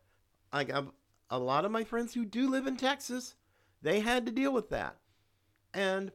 I 0.52 0.64
got 0.64 0.92
a 1.30 1.38
lot 1.38 1.64
of 1.64 1.70
my 1.70 1.84
friends 1.84 2.14
who 2.14 2.24
do 2.24 2.50
live 2.50 2.66
in 2.66 2.76
Texas 2.76 3.34
they 3.82 4.00
had 4.00 4.26
to 4.26 4.32
deal 4.32 4.52
with 4.52 4.70
that. 4.70 4.96
And 5.72 6.12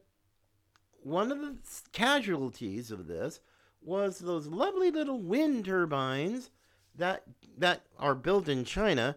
one 1.02 1.32
of 1.32 1.40
the 1.40 1.56
casualties 1.92 2.90
of 2.90 3.06
this 3.06 3.40
was 3.80 4.18
those 4.18 4.46
lovely 4.46 4.90
little 4.90 5.20
wind 5.20 5.64
turbines 5.64 6.50
that 6.96 7.24
that 7.58 7.82
are 7.98 8.14
built 8.14 8.48
in 8.48 8.64
China 8.64 9.16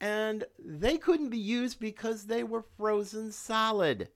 and 0.00 0.44
they 0.58 0.96
couldn't 0.96 1.30
be 1.30 1.38
used 1.38 1.80
because 1.80 2.26
they 2.26 2.44
were 2.44 2.62
frozen 2.62 3.32
solid. 3.32 4.08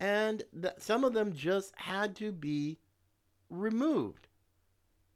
And 0.00 0.42
th- 0.60 0.74
some 0.78 1.04
of 1.04 1.12
them 1.12 1.32
just 1.32 1.72
had 1.76 2.16
to 2.16 2.32
be 2.32 2.78
removed 3.48 4.26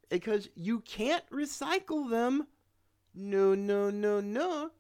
because 0.09 0.49
you 0.55 0.81
can't 0.81 1.29
recycle 1.31 2.09
them. 2.11 2.47
No, 3.15 3.55
no, 3.55 3.91
no, 3.91 4.21
no. 4.21 4.71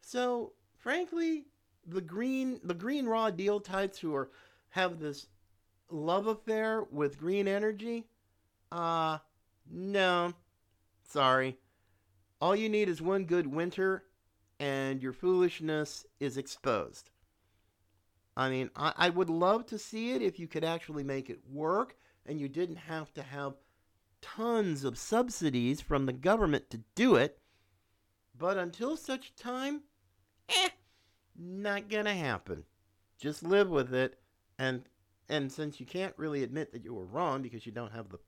So, 0.00 0.52
frankly, 0.78 1.46
the 1.86 2.00
green 2.00 2.60
the 2.62 2.74
green 2.74 3.06
raw 3.06 3.30
deal 3.30 3.60
types 3.60 3.98
who 3.98 4.14
are 4.14 4.30
have 4.70 4.98
this 4.98 5.26
love 5.90 6.26
affair 6.26 6.84
with 6.90 7.18
green 7.18 7.46
energy, 7.48 8.06
uh 8.72 9.18
no. 9.70 10.32
Sorry. 11.04 11.58
All 12.40 12.56
you 12.56 12.68
need 12.68 12.88
is 12.88 13.00
one 13.00 13.24
good 13.24 13.46
winter 13.46 14.04
and 14.60 15.02
your 15.02 15.12
foolishness 15.12 16.04
is 16.20 16.36
exposed. 16.36 17.10
I 18.36 18.50
mean, 18.50 18.70
I, 18.76 18.92
I 18.96 19.10
would 19.10 19.30
love 19.30 19.66
to 19.66 19.78
see 19.78 20.12
it 20.12 20.22
if 20.22 20.38
you 20.38 20.48
could 20.48 20.64
actually 20.64 21.04
make 21.04 21.30
it 21.30 21.40
work 21.50 21.96
and 22.26 22.40
you 22.40 22.48
didn't 22.48 22.76
have 22.76 23.12
to 23.14 23.22
have 23.22 23.54
tons 24.24 24.84
of 24.84 24.96
subsidies 24.96 25.82
from 25.82 26.06
the 26.06 26.12
government 26.12 26.70
to 26.70 26.80
do 26.94 27.14
it. 27.14 27.38
But 28.36 28.56
until 28.56 28.96
such 28.96 29.36
time, 29.36 29.82
eh, 30.48 30.70
not 31.36 31.90
gonna 31.90 32.14
happen. 32.14 32.64
Just 33.20 33.42
live 33.42 33.68
with 33.68 33.92
it, 33.92 34.18
and 34.58 34.88
and 35.28 35.52
since 35.52 35.78
you 35.78 35.86
can't 35.86 36.14
really 36.16 36.42
admit 36.42 36.72
that 36.72 36.84
you 36.84 36.94
were 36.94 37.04
wrong 37.04 37.42
because 37.42 37.66
you 37.66 37.72
don't 37.72 37.92
have 37.92 38.08
the 38.08 38.18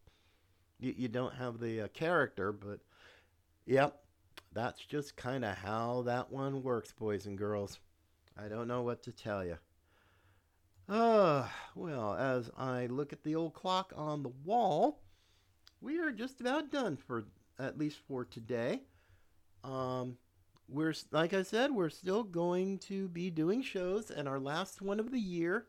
you, 0.79 0.95
you 0.97 1.09
don't 1.09 1.35
have 1.35 1.59
the 1.59 1.83
uh, 1.83 1.89
character, 1.89 2.53
but 2.53 2.81
yep, 3.65 4.03
that's 4.53 4.85
just 4.85 5.17
kind 5.17 5.45
of 5.45 5.57
how 5.57 6.03
that 6.03 6.31
one 6.31 6.63
works, 6.63 6.93
boys 6.93 7.25
and 7.25 7.39
girls. 7.39 7.79
I 8.39 8.49
don't 8.49 8.69
know 8.69 8.83
what 8.83 9.03
to 9.05 9.13
tell 9.13 9.45
you. 9.45 9.57
Ah, 10.89 11.47
uh, 11.47 11.49
well, 11.75 12.15
as 12.15 12.51
I 12.57 12.87
look 12.87 13.13
at 13.13 13.25
the 13.25 13.35
old 13.35 13.55
clock 13.55 13.93
on 13.97 14.23
the 14.23 14.33
wall, 14.45 15.01
we 15.81 15.99
are 15.99 16.11
just 16.11 16.41
about 16.41 16.71
done 16.71 16.97
for 16.97 17.25
at 17.59 17.79
least 17.79 17.99
for 18.07 18.25
today. 18.25 18.83
Um, 19.65 20.17
we're 20.69 20.95
like 21.11 21.33
I 21.33 21.43
said, 21.43 21.71
we're 21.71 21.91
still 21.91 22.23
going 22.23 22.79
to 22.81 23.09
be 23.09 23.31
doing 23.31 23.63
shows, 23.63 24.11
and 24.11 24.29
our 24.29 24.41
last 24.41 24.83
one 24.83 24.99
of 25.01 25.11
the 25.11 25.21
year 25.21 25.67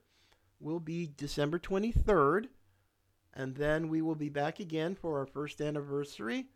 will 0.59 0.79
be 0.79 1.11
December 1.17 1.59
23rd, 1.59 2.47
and 3.33 3.55
then 3.55 3.89
we 3.89 4.01
will 4.01 4.15
be 4.15 4.29
back 4.29 4.59
again 4.59 4.95
for 4.95 5.19
our 5.19 5.25
first 5.25 5.61
anniversary, 5.61 6.47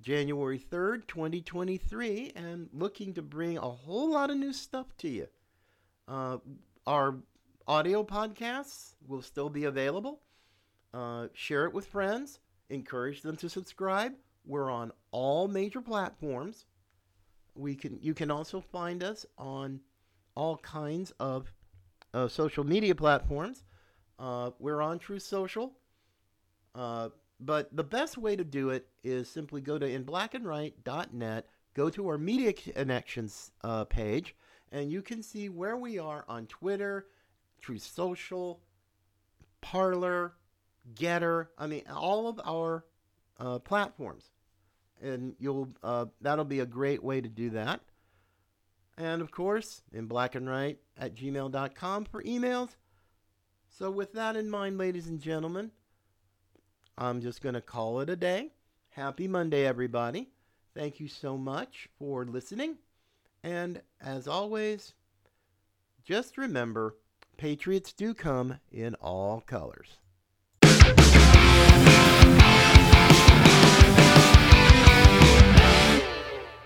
January 0.00 0.58
3rd, 0.58 1.06
2023, 1.06 2.32
and 2.34 2.68
looking 2.72 3.14
to 3.14 3.22
bring 3.22 3.56
a 3.56 3.60
whole 3.60 4.10
lot 4.10 4.30
of 4.30 4.36
new 4.36 4.52
stuff 4.52 4.96
to 4.98 5.08
you. 5.08 5.28
Uh, 6.08 6.38
our 6.86 7.16
audio 7.68 8.02
podcasts 8.02 8.94
will 9.06 9.22
still 9.22 9.48
be 9.48 9.64
available. 9.64 10.20
Uh, 10.92 11.28
share 11.34 11.66
it 11.66 11.74
with 11.74 11.86
friends. 11.86 12.40
Encourage 12.70 13.22
them 13.22 13.36
to 13.36 13.48
subscribe. 13.48 14.12
We're 14.44 14.70
on 14.70 14.92
all 15.10 15.48
major 15.48 15.80
platforms 15.80 16.66
we 17.56 17.74
can 17.74 17.98
you 18.00 18.14
can 18.14 18.30
also 18.30 18.60
find 18.60 19.02
us 19.02 19.26
on 19.38 19.80
all 20.34 20.58
kinds 20.58 21.12
of 21.18 21.52
uh, 22.14 22.28
social 22.28 22.64
media 22.64 22.94
platforms. 22.94 23.64
Uh, 24.18 24.50
we're 24.58 24.80
on 24.80 24.98
Truth 24.98 25.22
Social, 25.22 25.72
uh, 26.74 27.10
but 27.40 27.74
the 27.74 27.84
best 27.84 28.16
way 28.16 28.36
to 28.36 28.44
do 28.44 28.70
it 28.70 28.86
is 29.04 29.28
simply 29.28 29.60
go 29.60 29.78
to 29.78 29.86
inblackandright.net, 29.86 31.46
go 31.74 31.90
to 31.90 32.08
our 32.08 32.18
media 32.18 32.52
connections 32.52 33.50
uh, 33.62 33.84
page, 33.84 34.34
and 34.72 34.90
you 34.90 35.02
can 35.02 35.22
see 35.22 35.48
where 35.48 35.76
we 35.76 35.98
are 35.98 36.24
on 36.28 36.46
Twitter, 36.46 37.06
Truth 37.60 37.82
Social, 37.82 38.60
Parler, 39.60 40.32
Gettr. 40.94 41.48
I 41.58 41.66
mean, 41.66 41.82
all 41.92 42.28
of 42.28 42.40
our 42.44 42.84
uh, 43.38 43.58
platforms, 43.58 44.30
and 45.02 45.34
you'll 45.38 45.68
uh, 45.82 46.06
that'll 46.20 46.44
be 46.44 46.60
a 46.60 46.66
great 46.66 47.02
way 47.02 47.20
to 47.20 47.28
do 47.28 47.50
that. 47.50 47.80
And 48.98 49.20
of 49.20 49.30
course, 49.30 49.82
in 49.92 50.06
black 50.06 50.34
and 50.34 50.48
right 50.48 50.78
at 50.96 51.14
gmail.com 51.14 52.04
for 52.06 52.22
emails. 52.22 52.76
So, 53.68 53.90
with 53.90 54.12
that 54.14 54.36
in 54.36 54.48
mind, 54.48 54.78
ladies 54.78 55.06
and 55.06 55.20
gentlemen, 55.20 55.70
I'm 56.96 57.20
just 57.20 57.42
going 57.42 57.54
to 57.54 57.60
call 57.60 58.00
it 58.00 58.08
a 58.08 58.16
day. 58.16 58.52
Happy 58.90 59.28
Monday, 59.28 59.66
everybody. 59.66 60.30
Thank 60.74 60.98
you 60.98 61.08
so 61.08 61.36
much 61.36 61.88
for 61.98 62.24
listening. 62.24 62.78
And 63.42 63.82
as 64.00 64.26
always, 64.26 64.94
just 66.04 66.38
remember 66.38 66.96
Patriots 67.36 67.92
do 67.92 68.14
come 68.14 68.58
in 68.72 68.94
all 68.94 69.42
colors. 69.42 69.98